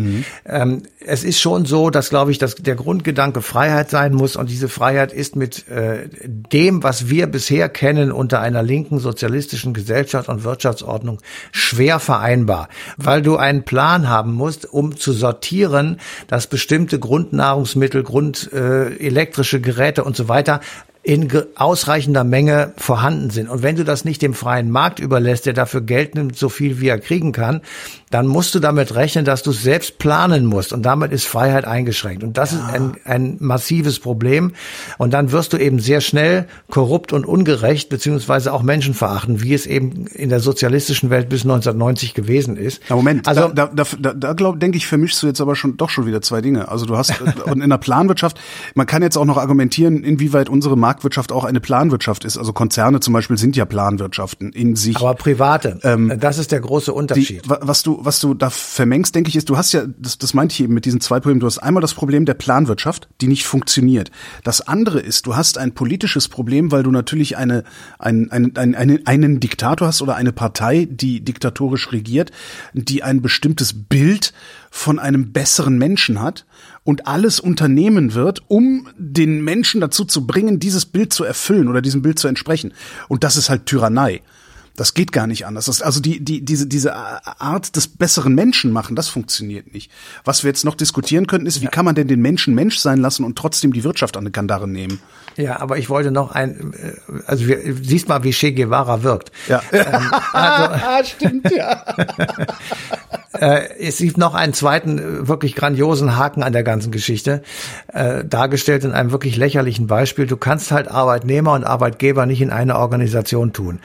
Ähm, 0.46 0.84
es 1.06 1.24
ist 1.24 1.40
schon 1.40 1.66
so, 1.66 1.90
dass, 1.90 2.10
glaube 2.10 2.32
ich, 2.32 2.38
dass 2.38 2.56
der 2.56 2.76
Grundgedanke 2.76 3.42
Freiheit 3.42 3.90
sein 3.90 4.14
muss. 4.14 4.36
Und 4.36 4.50
diese 4.50 4.70
Freiheit 4.70 5.12
ist 5.12 5.36
mit 5.36 5.68
äh, 5.68 6.08
dem, 6.26 6.84
was 6.84 7.10
wir 7.10 7.28
bisher 7.28 7.70
kennen 7.70 8.12
unter 8.12 8.40
einer 8.40 8.64
linken 8.64 9.00
sozialistischen 9.00 9.74
Gesellschaft 9.74 10.30
und 10.30 10.44
Wirtschaftsordnung, 10.44 11.20
schwer 11.52 12.00
vereinbar. 12.00 12.70
Weil 12.98 13.22
du 13.22 13.38
einen 13.38 13.64
Plan 13.64 14.10
haben 14.10 14.34
musst, 14.34 14.72
um 14.72 14.96
zu 14.96 15.12
sortieren, 15.14 15.98
dass 16.28 16.48
bestimmte 16.48 17.00
Grundnahrungsmittel, 17.00 18.04
Grund 18.04 18.52
äh, 18.54 18.96
elektrische 18.98 19.62
Geräte 19.62 20.04
und 20.04 20.16
so 20.16 20.28
weiter 20.28 20.62
in 21.04 21.32
ausreichender 21.56 22.24
Menge 22.24 22.74
vorhanden 22.78 23.32
sind. 23.32 23.50
Und 23.50 23.64
wenn 23.64 23.76
du 23.76 23.84
das 23.84 24.06
nicht 24.06 24.22
dem 24.22 24.34
freien 24.34 24.70
Markt 24.70 25.00
überlässt, 25.00 25.48
der 25.48 25.54
dafür 25.54 25.82
Geld 25.82 26.16
nimmt, 26.16 26.38
so 26.38 26.48
viel 26.48 26.80
wie 26.80 26.90
er 26.90 27.00
kriegen 27.00 27.32
kann, 27.32 27.62
dann 28.12 28.28
musst 28.28 28.54
du 28.54 28.60
damit 28.60 28.94
rechnen, 28.94 29.26
dass 29.26 29.42
du 29.42 29.50
es 29.52 29.64
selbst 29.64 29.98
planen 29.98 30.46
musst. 30.46 30.74
Und 30.74 30.84
damit 30.84 31.12
ist 31.12 31.26
Freiheit 31.26 31.66
eingeschränkt. 31.66 32.24
Und 32.24 32.38
das 32.38 32.54
ist 32.54 32.62
ein, 32.62 32.98
ein 33.06 33.38
massives 33.40 34.00
Problem. 34.00 34.52
Und 34.98 35.12
dann 35.14 35.32
wirst 35.32 35.54
du 35.54 35.58
eben 35.58 35.80
sehr 35.80 36.02
schnell 36.02 36.46
korrupt 36.70 37.14
und 37.14 37.26
ungerecht, 37.26 37.90
beziehungsweise 37.90 38.54
auch 38.54 38.62
Menschen 38.64 38.94
verachten, 38.94 39.42
wie 39.42 39.54
es 39.54 39.66
eben 39.66 40.06
in 40.08 40.30
der 40.30 40.40
sozialistischen 40.42 41.10
Welt 41.10 41.30
bis 41.30 41.42
1990 41.44 42.14
gewesen 42.14 42.58
ist. 42.58 42.82
Na 42.90 42.96
Moment, 42.96 43.28
also 43.28 43.48
da, 43.48 43.68
da, 43.74 43.84
da, 44.00 44.14
da, 44.14 44.34
glaub, 44.34 44.60
denke 44.60 44.78
ich, 44.78 44.86
vermischst 44.88 45.24
du 45.24 45.28
jetzt 45.28 45.42
aber 45.42 45.56
schon 45.56 45.78
doch 45.78 45.90
schon 45.90 46.06
wieder 46.06 46.22
zwei 46.22 46.42
Dinge. 46.42 46.68
Also 46.70 46.86
du 46.86 46.98
hast 46.98 47.12
äh, 47.12 47.50
und 47.50 47.62
in 47.62 47.70
der 47.70 47.78
Planwirtschaft, 47.78 48.40
man 48.76 48.86
kann 48.88 49.02
jetzt 49.02 49.18
auch 49.18 49.26
noch 49.26 49.38
argumentieren, 49.38 50.04
inwieweit 50.04 50.50
unsere 50.50 50.78
Marktwirtschaft 50.78 51.32
auch 51.32 51.46
eine 51.46 51.60
Planwirtschaft 51.62 52.26
ist. 52.26 52.38
Also 52.38 52.52
Konzerne 52.54 53.00
zum 53.00 53.14
Beispiel 53.14 53.38
sind 53.38 53.56
ja 53.56 53.66
Planwirtschaften 53.66 54.52
in 54.52 54.76
sich. 54.76 54.98
aber 54.98 55.14
private, 55.16 55.80
das 56.20 56.38
ist 56.38 56.52
der 56.52 56.60
große 56.60 56.92
Ähm, 56.92 56.96
die, 56.96 57.00
Unterschied. 57.00 57.50
wa- 57.50 57.60
was 57.62 57.84
du, 57.84 58.01
was 58.06 58.20
du 58.20 58.34
da 58.34 58.50
vermengst, 58.50 59.16
denke 59.16 59.30
ich, 59.30 59.36
ist, 59.36 59.50
du 59.50 59.58
hast 59.58 59.72
ja, 59.72 59.84
das, 59.98 60.18
das 60.18 60.34
meinte 60.34 60.54
ich 60.54 60.62
eben 60.62 60.74
mit 60.74 60.86
diesen 60.86 61.02
zwei 61.02 61.20
Problemen, 61.20 61.40
du 61.40 61.46
hast 61.46 61.60
einmal 61.60 61.82
das 61.82 61.94
Problem 61.94 62.26
der 62.26 62.34
Planwirtschaft, 62.34 63.08
die 63.22 63.28
nicht 63.28 63.46
funktioniert. 63.46 64.12
Das 64.44 64.62
andere 64.62 65.00
ist, 65.00 65.26
du 65.26 65.36
hast 65.36 65.58
ein 65.58 65.74
politisches 65.74 66.28
Problem, 66.28 66.72
weil 66.72 66.84
du 66.84 66.92
natürlich 66.92 67.38
eine, 67.38 67.64
ein, 68.00 68.32
ein, 68.32 68.56
ein, 68.56 68.76
einen, 68.76 69.06
einen 69.06 69.40
Diktator 69.40 69.88
hast 69.88 70.02
oder 70.02 70.16
eine 70.16 70.32
Partei, 70.32 70.88
die 70.90 71.22
diktatorisch 71.22 71.92
regiert, 71.92 72.32
die 72.74 73.04
ein 73.04 73.22
bestimmtes 73.22 73.74
Bild 73.74 74.34
von 74.70 75.00
einem 75.00 75.32
besseren 75.34 75.78
Menschen 75.78 76.22
hat 76.22 76.46
und 76.84 77.08
alles 77.08 77.40
unternehmen 77.40 78.14
wird, 78.14 78.42
um 78.48 78.88
den 78.98 79.44
Menschen 79.44 79.82
dazu 79.82 80.06
zu 80.06 80.26
bringen, 80.26 80.60
dieses 80.60 80.86
Bild 80.86 81.14
zu 81.14 81.24
erfüllen 81.24 81.68
oder 81.68 81.82
diesem 81.82 82.02
Bild 82.02 82.20
zu 82.20 82.28
entsprechen. 82.28 82.74
Und 83.08 83.24
das 83.24 83.38
ist 83.38 83.50
halt 83.50 83.66
Tyrannei. 83.66 84.22
Das 84.76 84.94
geht 84.94 85.12
gar 85.12 85.28
nicht 85.28 85.46
anders. 85.46 85.66
Das, 85.66 85.82
also 85.82 86.00
die, 86.00 86.24
die, 86.24 86.44
diese, 86.44 86.66
diese 86.68 86.96
Art 86.96 87.76
des 87.76 87.88
besseren 87.88 88.34
Menschen 88.34 88.72
machen, 88.72 88.96
das 88.96 89.10
funktioniert 89.10 89.74
nicht. 89.74 89.92
Was 90.24 90.44
wir 90.44 90.50
jetzt 90.50 90.66
noch 90.66 90.76
diskutieren 90.76 91.28
könnten, 91.28 91.48
ist, 91.48 91.62
wie 91.62 91.68
kann 91.68 91.86
man 91.86 91.96
denn 91.96 92.08
den 92.08 92.22
Menschen 92.22 92.56
Mensch 92.56 92.78
sein 92.78 93.00
lassen 93.00 93.24
und 93.24 93.38
trotzdem 93.38 93.74
die 93.74 93.84
Wirtschaft 93.84 94.18
an 94.18 94.24
eine 94.24 94.32
Kandare 94.32 94.68
nehmen? 94.68 95.00
Ja, 95.38 95.60
aber 95.60 95.78
ich 95.78 95.90
wollte 95.90 96.12
noch 96.12 96.32
ein, 96.32 96.74
äh, 96.74 97.22
also 97.26 97.48
wir, 97.48 97.60
siehst 97.82 98.08
mal, 98.10 98.24
wie 98.24 98.32
Che 98.32 98.52
Guevara 98.52 99.04
wirkt. 99.04 99.32
Ja. 99.48 99.62
also, 100.34 101.10
stimmt, 101.10 101.52
ja. 101.52 101.84
Äh, 103.34 103.78
es 103.80 104.00
gibt 104.00 104.18
noch 104.18 104.36
einen 104.36 104.54
zweiten 104.54 104.98
äh, 105.00 105.28
wirklich 105.28 105.56
grandiosen 105.56 106.18
Haken 106.18 106.44
an 106.44 106.52
der 106.52 106.64
ganzen 106.64 106.92
Geschichte, 106.92 107.42
äh, 107.88 108.26
dargestellt 108.26 108.84
in 108.84 108.92
einem 108.92 109.12
wirklich 109.12 109.38
lächerlichen 109.38 109.88
Beispiel. 109.88 110.28
Du 110.28 110.36
kannst 110.36 110.72
halt 110.72 110.90
Arbeitnehmer 110.90 111.54
und 111.54 111.64
Arbeitgeber 111.64 112.26
nicht 112.26 112.42
in 112.42 112.50
eine 112.52 112.78
Organisation 112.78 113.54
tun. 113.54 113.80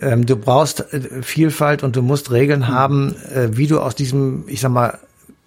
Ähm, 0.00 0.26
du 0.26 0.36
brauchst 0.36 0.92
äh, 0.92 1.22
Vielfalt 1.22 1.82
und 1.82 1.96
du 1.96 2.02
musst 2.02 2.30
Regeln 2.30 2.68
haben, 2.68 3.16
äh, 3.34 3.56
wie 3.56 3.66
du 3.66 3.80
aus 3.80 3.94
diesem, 3.94 4.44
ich 4.48 4.60
sag 4.60 4.70
mal, 4.70 4.98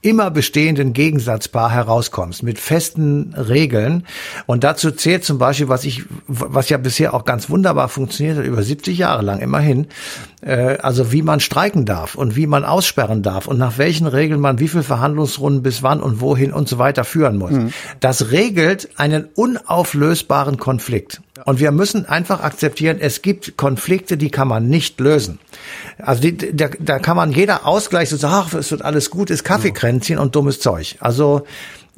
immer 0.04 0.30
bestehenden 0.30 0.94
Gegensatzpaar 0.94 1.72
herauskommst 1.72 2.44
mit 2.44 2.60
festen 2.60 3.34
Regeln. 3.36 4.06
Und 4.46 4.64
dazu 4.64 4.92
zählt 4.92 5.24
zum 5.24 5.38
Beispiel, 5.38 5.70
was 5.70 5.86
ich, 5.86 6.04
was 6.28 6.70
ja 6.70 6.78
bisher 6.78 7.14
auch 7.14 7.26
ganz 7.26 7.50
wunderbar 7.50 7.90
funktioniert 7.90 8.38
hat, 8.38 8.46
über 8.46 8.62
70 8.62 8.98
Jahre 8.98 9.24
lang 9.24 9.40
immerhin, 9.40 9.88
also 10.46 11.12
wie 11.12 11.22
man 11.22 11.40
streiken 11.40 11.86
darf 11.86 12.16
und 12.16 12.36
wie 12.36 12.48
man 12.48 12.66
aussperren 12.66 13.24
darf 13.24 13.48
und 13.48 13.58
nach 13.58 13.78
welchen 13.78 14.08
Regeln 14.08 14.42
man 14.42 14.60
wie 14.60 14.68
viel 14.68 14.84
Verhandlungsrunden 14.84 15.64
bis 15.64 15.84
wann 15.84 16.02
und 16.02 16.20
wohin 16.22 16.52
und 16.52 16.68
so 16.68 16.78
weiter 16.78 17.04
führen 17.04 17.38
muss. 17.38 17.54
Das 18.00 18.32
regelt 18.32 18.90
einen 18.98 19.26
unauflösbaren 19.36 20.58
Konflikt. 20.58 21.22
Und 21.46 21.60
wir 21.60 21.72
müssen 21.72 22.06
einfach 22.06 22.42
akzeptieren, 22.42 22.98
es 23.00 23.22
gibt 23.22 23.58
Konflikte, 23.58 24.18
die 24.18 24.30
kann 24.30 24.48
man 24.48 24.70
nicht 24.70 25.00
lösen. 25.00 25.40
Also 25.98 26.22
die, 26.22 26.56
da, 26.56 26.70
da 26.80 27.00
kann 27.00 27.18
man 27.18 27.32
jeder 27.32 27.66
Ausgleich 27.66 28.10
so 28.10 28.18
sagen, 28.18 28.34
ach, 28.36 28.54
es 28.54 28.72
wird 28.72 28.84
alles 28.84 29.10
gut, 29.10 29.30
ist 29.30 29.44
Kaffeekränzchen 29.44 30.20
und 30.20 30.36
dummes 30.36 30.60
Zeug. 30.60 30.98
Also 31.00 31.44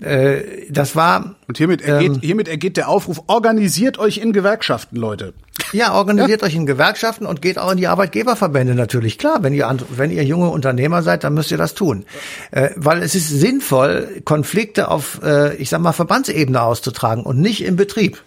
äh, 0.02 0.42
das 0.70 0.96
war 0.96 1.36
Und 1.48 1.58
hiermit 1.58 1.82
ergeht, 1.82 2.20
hiermit 2.22 2.48
ergeht 2.48 2.76
der 2.78 2.90
Aufruf, 2.90 3.24
organisiert 3.28 3.98
euch 3.98 4.18
in 4.18 4.34
Gewerkschaften, 4.34 4.98
Leute. 4.98 5.34
Ja, 5.72 5.94
organisiert 5.94 6.44
euch 6.44 6.54
in 6.54 6.66
Gewerkschaften 6.66 7.26
und 7.26 7.42
geht 7.42 7.58
auch 7.58 7.72
in 7.72 7.78
die 7.78 7.88
Arbeitgeberverbände 7.88 8.76
natürlich. 8.76 9.18
Klar, 9.18 9.42
wenn 9.42 9.54
ihr, 9.54 9.74
wenn 9.90 10.12
ihr 10.12 10.24
junge 10.24 10.50
Unternehmer 10.50 11.02
seid, 11.02 11.24
dann 11.24 11.34
müsst 11.34 11.52
ihr 11.52 11.58
das 11.58 11.76
tun. 11.76 12.06
Äh, 12.52 12.72
weil 12.76 13.02
es 13.04 13.16
ist 13.16 13.30
sinnvoll, 13.30 14.22
Konflikte 14.26 14.90
auf, 14.90 15.22
äh, 15.24 15.56
ich 15.56 15.70
sag 15.70 15.80
mal, 15.80 15.94
Verbandsebene 15.94 16.62
auszutragen 16.62 17.24
und 17.24 17.40
nicht 17.40 17.64
im 17.64 17.78
Betrieb. 17.78 18.22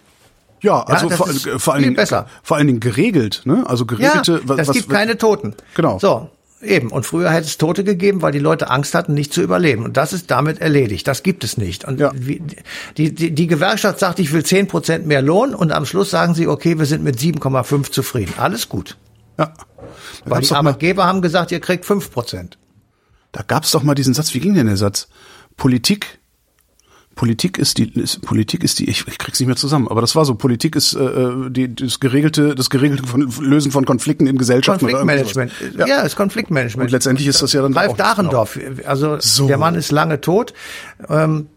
Ja, 0.61 0.81
also 0.83 1.07
das 1.07 1.17
vor, 1.17 1.59
vor 1.59 1.73
allen 1.73 1.83
Dingen, 1.83 1.95
besser. 1.95 2.27
vor 2.43 2.57
allen 2.57 2.67
Dingen 2.67 2.79
geregelt, 2.79 3.43
ne? 3.45 3.63
Also 3.65 3.85
geregelte, 3.85 4.33
ja, 4.33 4.39
was, 4.43 4.57
das 4.57 4.67
was, 4.69 4.75
gibt 4.75 4.89
keine 4.89 5.17
Toten. 5.17 5.55
Genau. 5.75 5.99
So. 5.99 6.29
Eben. 6.61 6.89
Und 6.91 7.05
früher 7.05 7.29
hätte 7.31 7.47
es 7.47 7.57
Tote 7.57 7.83
gegeben, 7.85 8.21
weil 8.21 8.33
die 8.33 8.39
Leute 8.39 8.69
Angst 8.69 8.93
hatten, 8.93 9.13
nicht 9.13 9.33
zu 9.33 9.41
überleben. 9.41 9.85
Und 9.85 9.95
das 9.95 10.11
ist 10.11 10.29
damit 10.29 10.59
erledigt. 10.59 11.07
Das 11.07 11.23
gibt 11.23 11.43
es 11.45 11.57
nicht. 11.57 11.85
Und 11.85 11.99
Ja. 11.99 12.11
die, 12.11 12.41
die, 13.13 13.31
die 13.31 13.47
Gewerkschaft 13.47 13.99
sagt, 13.99 14.19
ich 14.19 14.33
will 14.33 14.43
10 14.43 14.67
Prozent 14.67 15.05
mehr 15.07 15.21
Lohn 15.21 15.55
und 15.55 15.71
am 15.71 15.85
Schluss 15.85 16.09
sagen 16.09 16.33
sie, 16.35 16.47
okay, 16.47 16.77
wir 16.77 16.85
sind 16.85 17.03
mit 17.03 17.17
7,5 17.17 17.91
zufrieden. 17.91 18.33
Alles 18.37 18.67
gut. 18.69 18.97
ja. 19.37 19.53
Da 20.25 20.31
Weil 20.31 20.41
die 20.41 20.51
Arbeitgeber 20.51 21.05
haben 21.05 21.21
gesagt, 21.21 21.51
ihr 21.51 21.61
kriegt 21.61 21.85
5 21.85 22.11
Prozent. 22.11 22.57
da 23.31 23.41
gab's 23.41 23.71
doch 23.71 23.83
mal 23.83 23.95
diesen 23.95 24.13
Satz, 24.13 24.33
wie 24.33 24.39
ging 24.41 24.53
denn 24.53 24.67
der 24.67 24.77
Satz? 24.77 25.07
Politik 25.55 26.18
Politik 27.19 27.57
ist 27.57 27.77
die 27.77 27.91
ist, 27.99 28.21
Politik 28.21 28.63
ist 28.63 28.79
die 28.79 28.89
ich, 28.89 29.05
ich 29.05 29.17
krieg's 29.17 29.41
nicht 29.41 29.47
mehr 29.47 29.57
zusammen, 29.57 29.89
aber 29.89 29.99
das 29.99 30.15
war 30.15 30.23
so 30.23 30.35
Politik 30.35 30.77
ist 30.77 30.93
äh, 30.93 31.49
die, 31.49 31.75
das 31.75 31.99
geregelte 31.99 32.55
das 32.55 32.69
geregelte 32.69 33.05
von, 33.05 33.29
Lösen 33.41 33.73
von 33.73 33.83
Konflikten 33.83 34.25
in 34.25 34.37
Gesellschaften 34.37 34.85
Konfliktmanagement. 34.85 35.51
Ja. 35.77 35.85
ja, 35.85 35.99
ist 36.03 36.15
Konfliktmanagement. 36.15 36.87
Und 36.87 36.91
letztendlich 36.93 37.27
ist 37.27 37.41
das 37.41 37.51
ja 37.51 37.61
dann 37.61 37.73
Ralf 37.73 37.97
Dachendorf, 37.97 38.57
also 38.85 39.17
so. 39.19 39.47
der 39.47 39.57
Mann 39.57 39.75
ist 39.75 39.91
lange 39.91 40.21
tot. 40.21 40.53
Ähm, 41.09 41.47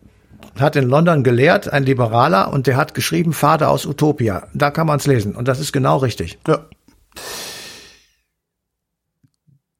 hat 0.58 0.74
in 0.74 0.88
London 0.88 1.22
gelehrt, 1.22 1.72
ein 1.72 1.84
Liberaler, 1.84 2.52
und 2.52 2.66
der 2.66 2.76
hat 2.76 2.92
geschrieben 2.92 3.32
Vater 3.32 3.70
aus 3.70 3.86
Utopia. 3.86 4.48
Da 4.54 4.72
kann 4.72 4.88
man 4.88 4.98
es 4.98 5.06
lesen. 5.06 5.36
Und 5.36 5.46
das 5.46 5.60
ist 5.60 5.70
genau 5.72 5.98
richtig. 5.98 6.40
Ja. 6.48 6.66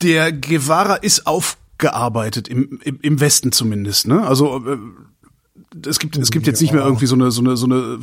Der 0.00 0.30
Guevara 0.30 0.94
ist 0.94 1.26
aufgearbeitet, 1.26 2.46
im, 2.46 2.78
im, 2.84 3.00
im 3.02 3.20
Westen 3.20 3.50
zumindest. 3.50 4.06
Ne? 4.06 4.24
Also 4.24 4.64
äh, 4.64 4.78
es 5.86 5.98
gibt, 5.98 6.16
es 6.16 6.30
gibt 6.30 6.46
jetzt 6.46 6.60
nicht 6.60 6.72
mehr 6.72 6.84
irgendwie 6.84 7.06
so 7.06 7.14
eine, 7.14 7.30
so 7.30 7.42
eine, 7.42 7.56
so 7.56 7.66
eine 7.66 7.98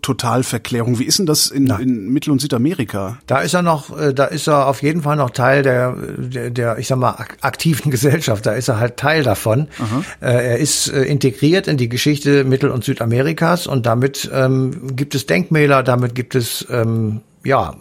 Totalverklärung. 0.00 0.98
Wie 0.98 1.04
ist 1.04 1.18
denn 1.18 1.26
das 1.26 1.50
in, 1.50 1.68
in 1.68 2.12
Mittel- 2.12 2.30
und 2.30 2.40
Südamerika? 2.40 3.18
Da 3.26 3.40
ist 3.40 3.54
er 3.54 3.62
noch, 3.62 3.96
äh, 3.96 4.12
da 4.12 4.24
ist 4.24 4.48
er 4.48 4.66
auf 4.66 4.82
jeden 4.82 5.02
Fall 5.02 5.16
noch 5.16 5.30
Teil 5.30 5.62
der, 5.62 5.94
der, 6.18 6.50
der 6.50 6.78
ich 6.78 6.88
sag 6.88 6.98
mal, 6.98 7.14
aktiven 7.40 7.90
Gesellschaft. 7.90 8.44
Da 8.46 8.52
ist 8.52 8.68
er 8.68 8.80
halt 8.80 8.96
Teil 8.96 9.22
davon. 9.22 9.68
Aha. 9.78 10.02
Äh, 10.20 10.50
er 10.50 10.58
ist 10.58 10.88
äh, 10.88 11.02
integriert 11.02 11.68
in 11.68 11.76
die 11.76 11.88
Geschichte 11.88 12.44
Mittel- 12.44 12.70
und 12.70 12.84
Südamerikas 12.84 13.66
und 13.66 13.86
damit 13.86 14.30
ähm, 14.32 14.96
gibt 14.96 15.14
es 15.14 15.26
Denkmäler, 15.26 15.82
damit 15.82 16.14
gibt 16.14 16.34
es 16.34 16.66
ähm, 16.70 17.20
ja, 17.44 17.74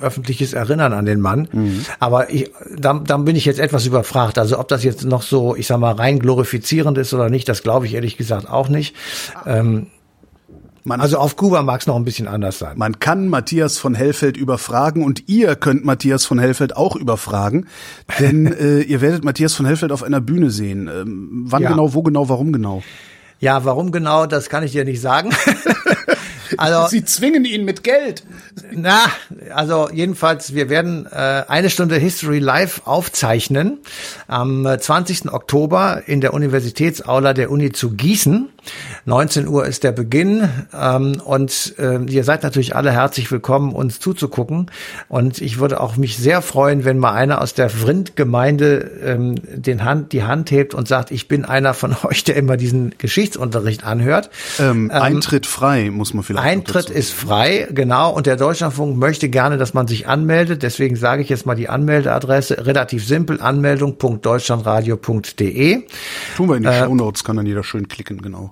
öffentliches 0.00 0.52
Erinnern 0.52 0.92
an 0.92 1.06
den 1.06 1.20
Mann. 1.20 1.48
Mhm. 1.52 1.84
Aber 1.98 2.30
ich, 2.30 2.50
dann, 2.76 3.04
dann 3.04 3.24
bin 3.24 3.36
ich 3.36 3.44
jetzt 3.44 3.60
etwas 3.60 3.86
überfragt. 3.86 4.38
Also 4.38 4.58
ob 4.58 4.68
das 4.68 4.84
jetzt 4.84 5.04
noch 5.04 5.22
so, 5.22 5.56
ich 5.56 5.66
sag 5.66 5.78
mal, 5.78 5.92
rein 5.92 6.18
glorifizierend 6.18 6.98
ist 6.98 7.14
oder 7.14 7.30
nicht, 7.30 7.48
das 7.48 7.62
glaube 7.62 7.86
ich 7.86 7.94
ehrlich 7.94 8.16
gesagt 8.16 8.48
auch 8.48 8.68
nicht. 8.68 8.94
Ähm, 9.46 9.88
man, 10.84 11.00
also 11.00 11.18
auf 11.18 11.36
Kuba 11.36 11.62
mag 11.62 11.80
es 11.80 11.86
noch 11.86 11.94
ein 11.94 12.04
bisschen 12.04 12.26
anders 12.26 12.58
sein. 12.58 12.76
Man 12.76 12.98
kann 12.98 13.28
Matthias 13.28 13.78
von 13.78 13.94
Hellfeld 13.94 14.36
überfragen 14.36 15.04
und 15.04 15.28
ihr 15.28 15.54
könnt 15.54 15.84
Matthias 15.84 16.24
von 16.26 16.40
Hellfeld 16.40 16.76
auch 16.76 16.96
überfragen, 16.96 17.68
denn 18.18 18.46
äh, 18.46 18.80
ihr 18.80 19.00
werdet 19.00 19.24
Matthias 19.24 19.54
von 19.54 19.64
Hellfeld 19.64 19.92
auf 19.92 20.02
einer 20.02 20.20
Bühne 20.20 20.50
sehen. 20.50 20.88
Ähm, 20.92 21.44
wann 21.46 21.62
ja. 21.62 21.70
genau, 21.70 21.94
wo 21.94 22.02
genau, 22.02 22.28
warum 22.28 22.52
genau? 22.52 22.82
Ja, 23.38 23.64
warum 23.64 23.92
genau, 23.92 24.26
das 24.26 24.48
kann 24.48 24.64
ich 24.64 24.72
dir 24.72 24.84
nicht 24.84 25.00
sagen. 25.00 25.30
Also, 26.58 26.88
Sie 26.88 27.04
zwingen 27.04 27.44
ihn 27.44 27.64
mit 27.64 27.82
Geld. 27.82 28.24
Na, 28.70 29.06
also 29.54 29.88
jedenfalls, 29.90 30.54
wir 30.54 30.68
werden 30.68 31.06
äh, 31.06 31.44
eine 31.48 31.70
Stunde 31.70 31.96
History 31.96 32.38
Live 32.38 32.82
aufzeichnen 32.84 33.78
am 34.28 34.66
20. 34.78 35.24
Äh, 35.24 35.28
Oktober 35.28 36.02
in 36.06 36.20
der 36.20 36.34
Universitätsaula 36.34 37.34
der 37.34 37.50
Uni 37.50 37.72
zu 37.72 37.90
Gießen. 37.90 38.51
19 39.04 39.48
Uhr 39.48 39.66
ist 39.66 39.84
der 39.84 39.92
Beginn 39.92 40.48
ähm, 40.72 41.20
und 41.24 41.74
äh, 41.78 42.02
ihr 42.04 42.24
seid 42.24 42.42
natürlich 42.42 42.76
alle 42.76 42.92
herzlich 42.92 43.30
willkommen, 43.30 43.72
uns 43.72 44.00
zuzugucken. 44.00 44.70
Und 45.08 45.40
ich 45.40 45.58
würde 45.58 45.80
auch 45.80 45.96
mich 45.96 46.16
sehr 46.16 46.42
freuen, 46.42 46.84
wenn 46.84 46.98
mal 46.98 47.12
einer 47.12 47.40
aus 47.40 47.54
der 47.54 47.68
Vrind-Gemeinde 47.68 48.90
ähm, 49.04 49.34
den 49.42 49.84
Hand, 49.84 50.12
die 50.12 50.22
Hand 50.22 50.50
hebt 50.50 50.74
und 50.74 50.86
sagt, 50.86 51.10
ich 51.10 51.28
bin 51.28 51.44
einer 51.44 51.74
von 51.74 51.96
euch, 52.04 52.24
der 52.24 52.36
immer 52.36 52.56
diesen 52.56 52.94
Geschichtsunterricht 52.98 53.84
anhört. 53.84 54.30
Ähm, 54.58 54.90
ähm, 54.92 55.02
Eintritt 55.02 55.46
frei, 55.46 55.90
muss 55.90 56.14
man 56.14 56.22
vielleicht 56.22 56.46
Eintritt 56.46 56.90
ist 56.90 57.12
frei, 57.12 57.66
genau. 57.70 58.12
Und 58.12 58.26
der 58.26 58.36
Deutschlandfunk 58.36 58.96
möchte 58.96 59.28
gerne, 59.28 59.58
dass 59.58 59.74
man 59.74 59.88
sich 59.88 60.06
anmeldet. 60.06 60.62
Deswegen 60.62 60.94
sage 60.96 61.22
ich 61.22 61.28
jetzt 61.28 61.46
mal 61.46 61.56
die 61.56 61.68
Anmeldeadresse. 61.68 62.66
Relativ 62.66 63.06
simpel, 63.06 63.40
anmeldung.deutschlandradio.de. 63.40 65.82
Tun 66.36 66.48
wir 66.48 66.56
in 66.56 66.62
die 66.62 66.68
äh, 66.68 66.84
Show 66.84 66.94
Notes, 66.94 67.24
kann 67.24 67.36
dann 67.36 67.46
jeder 67.46 67.64
schön 67.64 67.88
klicken, 67.88 68.22
genau. 68.22 68.51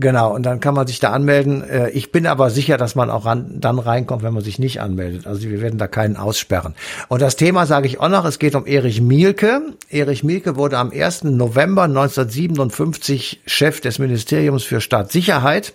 Genau, 0.00 0.32
und 0.32 0.44
dann 0.44 0.60
kann 0.60 0.74
man 0.74 0.86
sich 0.86 1.00
da 1.00 1.10
anmelden. 1.10 1.68
Äh, 1.68 1.90
ich 1.90 2.12
bin 2.12 2.26
aber 2.26 2.50
sicher, 2.50 2.76
dass 2.76 2.94
man 2.94 3.10
auch 3.10 3.24
ran, 3.24 3.56
dann 3.58 3.80
reinkommt, 3.80 4.22
wenn 4.22 4.32
man 4.32 4.44
sich 4.44 4.60
nicht 4.60 4.80
anmeldet. 4.80 5.26
Also 5.26 5.48
wir 5.48 5.60
werden 5.60 5.78
da 5.78 5.88
keinen 5.88 6.16
aussperren. 6.16 6.74
Und 7.08 7.20
das 7.20 7.34
Thema 7.34 7.66
sage 7.66 7.88
ich 7.88 7.98
auch 7.98 8.08
noch, 8.08 8.24
es 8.24 8.38
geht 8.38 8.54
um 8.54 8.64
Erich 8.64 9.00
Mielke. 9.00 9.60
Erich 9.90 10.22
Mielke 10.22 10.54
wurde 10.54 10.78
am 10.78 10.92
1. 10.92 11.24
November 11.24 11.82
1957 11.84 13.40
Chef 13.46 13.80
des 13.80 13.98
Ministeriums 13.98 14.62
für 14.62 14.80
Staatssicherheit. 14.80 15.74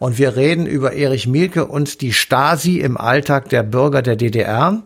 Und 0.00 0.18
wir 0.18 0.34
reden 0.34 0.66
über 0.66 0.94
Erich 0.94 1.28
Mielke 1.28 1.66
und 1.66 2.00
die 2.00 2.12
Stasi 2.12 2.80
im 2.80 2.96
Alltag 2.96 3.50
der 3.50 3.62
Bürger 3.62 4.02
der 4.02 4.16
DDR, 4.16 4.82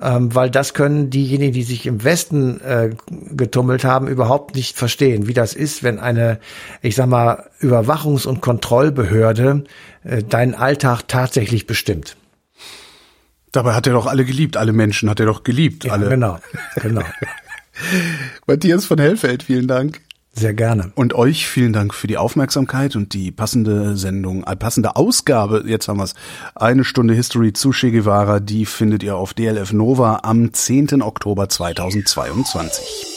ähm, 0.00 0.34
weil 0.34 0.50
das 0.50 0.74
können 0.74 1.10
diejenigen, 1.10 1.52
die 1.52 1.62
sich 1.62 1.86
im 1.86 2.02
Westen 2.02 2.60
äh, 2.62 2.90
getummelt 3.30 3.84
haben, 3.84 4.08
überhaupt 4.08 4.56
nicht 4.56 4.76
verstehen, 4.76 5.28
wie 5.28 5.34
das 5.34 5.54
ist, 5.54 5.84
wenn 5.84 6.00
eine, 6.00 6.40
ich 6.82 6.96
sag 6.96 7.06
mal, 7.06 7.44
Überwachungs- 7.60 8.23
und 8.26 8.40
Kontrollbehörde 8.40 9.64
äh, 10.04 10.22
deinen 10.22 10.54
Alltag 10.54 11.02
tatsächlich 11.08 11.66
bestimmt. 11.66 12.16
Dabei 13.52 13.74
hat 13.74 13.86
er 13.86 13.92
doch 13.92 14.06
alle 14.06 14.24
geliebt, 14.24 14.56
alle 14.56 14.72
Menschen 14.72 15.08
hat 15.08 15.20
er 15.20 15.26
doch 15.26 15.44
geliebt, 15.44 15.84
ja, 15.84 15.92
alle. 15.92 16.08
Genau, 16.08 16.38
genau. 16.76 17.02
Matthias 18.46 18.84
von 18.84 18.98
Hellfeld, 18.98 19.44
vielen 19.44 19.68
Dank. 19.68 20.00
Sehr 20.36 20.52
gerne. 20.52 20.90
Und 20.96 21.14
euch 21.14 21.46
vielen 21.46 21.72
Dank 21.72 21.94
für 21.94 22.08
die 22.08 22.16
Aufmerksamkeit 22.16 22.96
und 22.96 23.14
die 23.14 23.30
passende 23.30 23.96
Sendung, 23.96 24.42
äh, 24.42 24.56
passende 24.56 24.96
Ausgabe, 24.96 25.62
jetzt 25.66 25.86
haben 25.86 25.98
wir 25.98 26.04
es, 26.04 26.14
eine 26.56 26.82
Stunde 26.82 27.14
History 27.14 27.52
zu 27.52 27.70
Che 27.70 27.92
Guevara, 27.92 28.40
die 28.40 28.66
findet 28.66 29.04
ihr 29.04 29.14
auf 29.16 29.34
DLF 29.34 29.72
Nova 29.72 30.20
am 30.24 30.52
10. 30.52 31.02
Oktober 31.02 31.48
2022. 31.48 33.14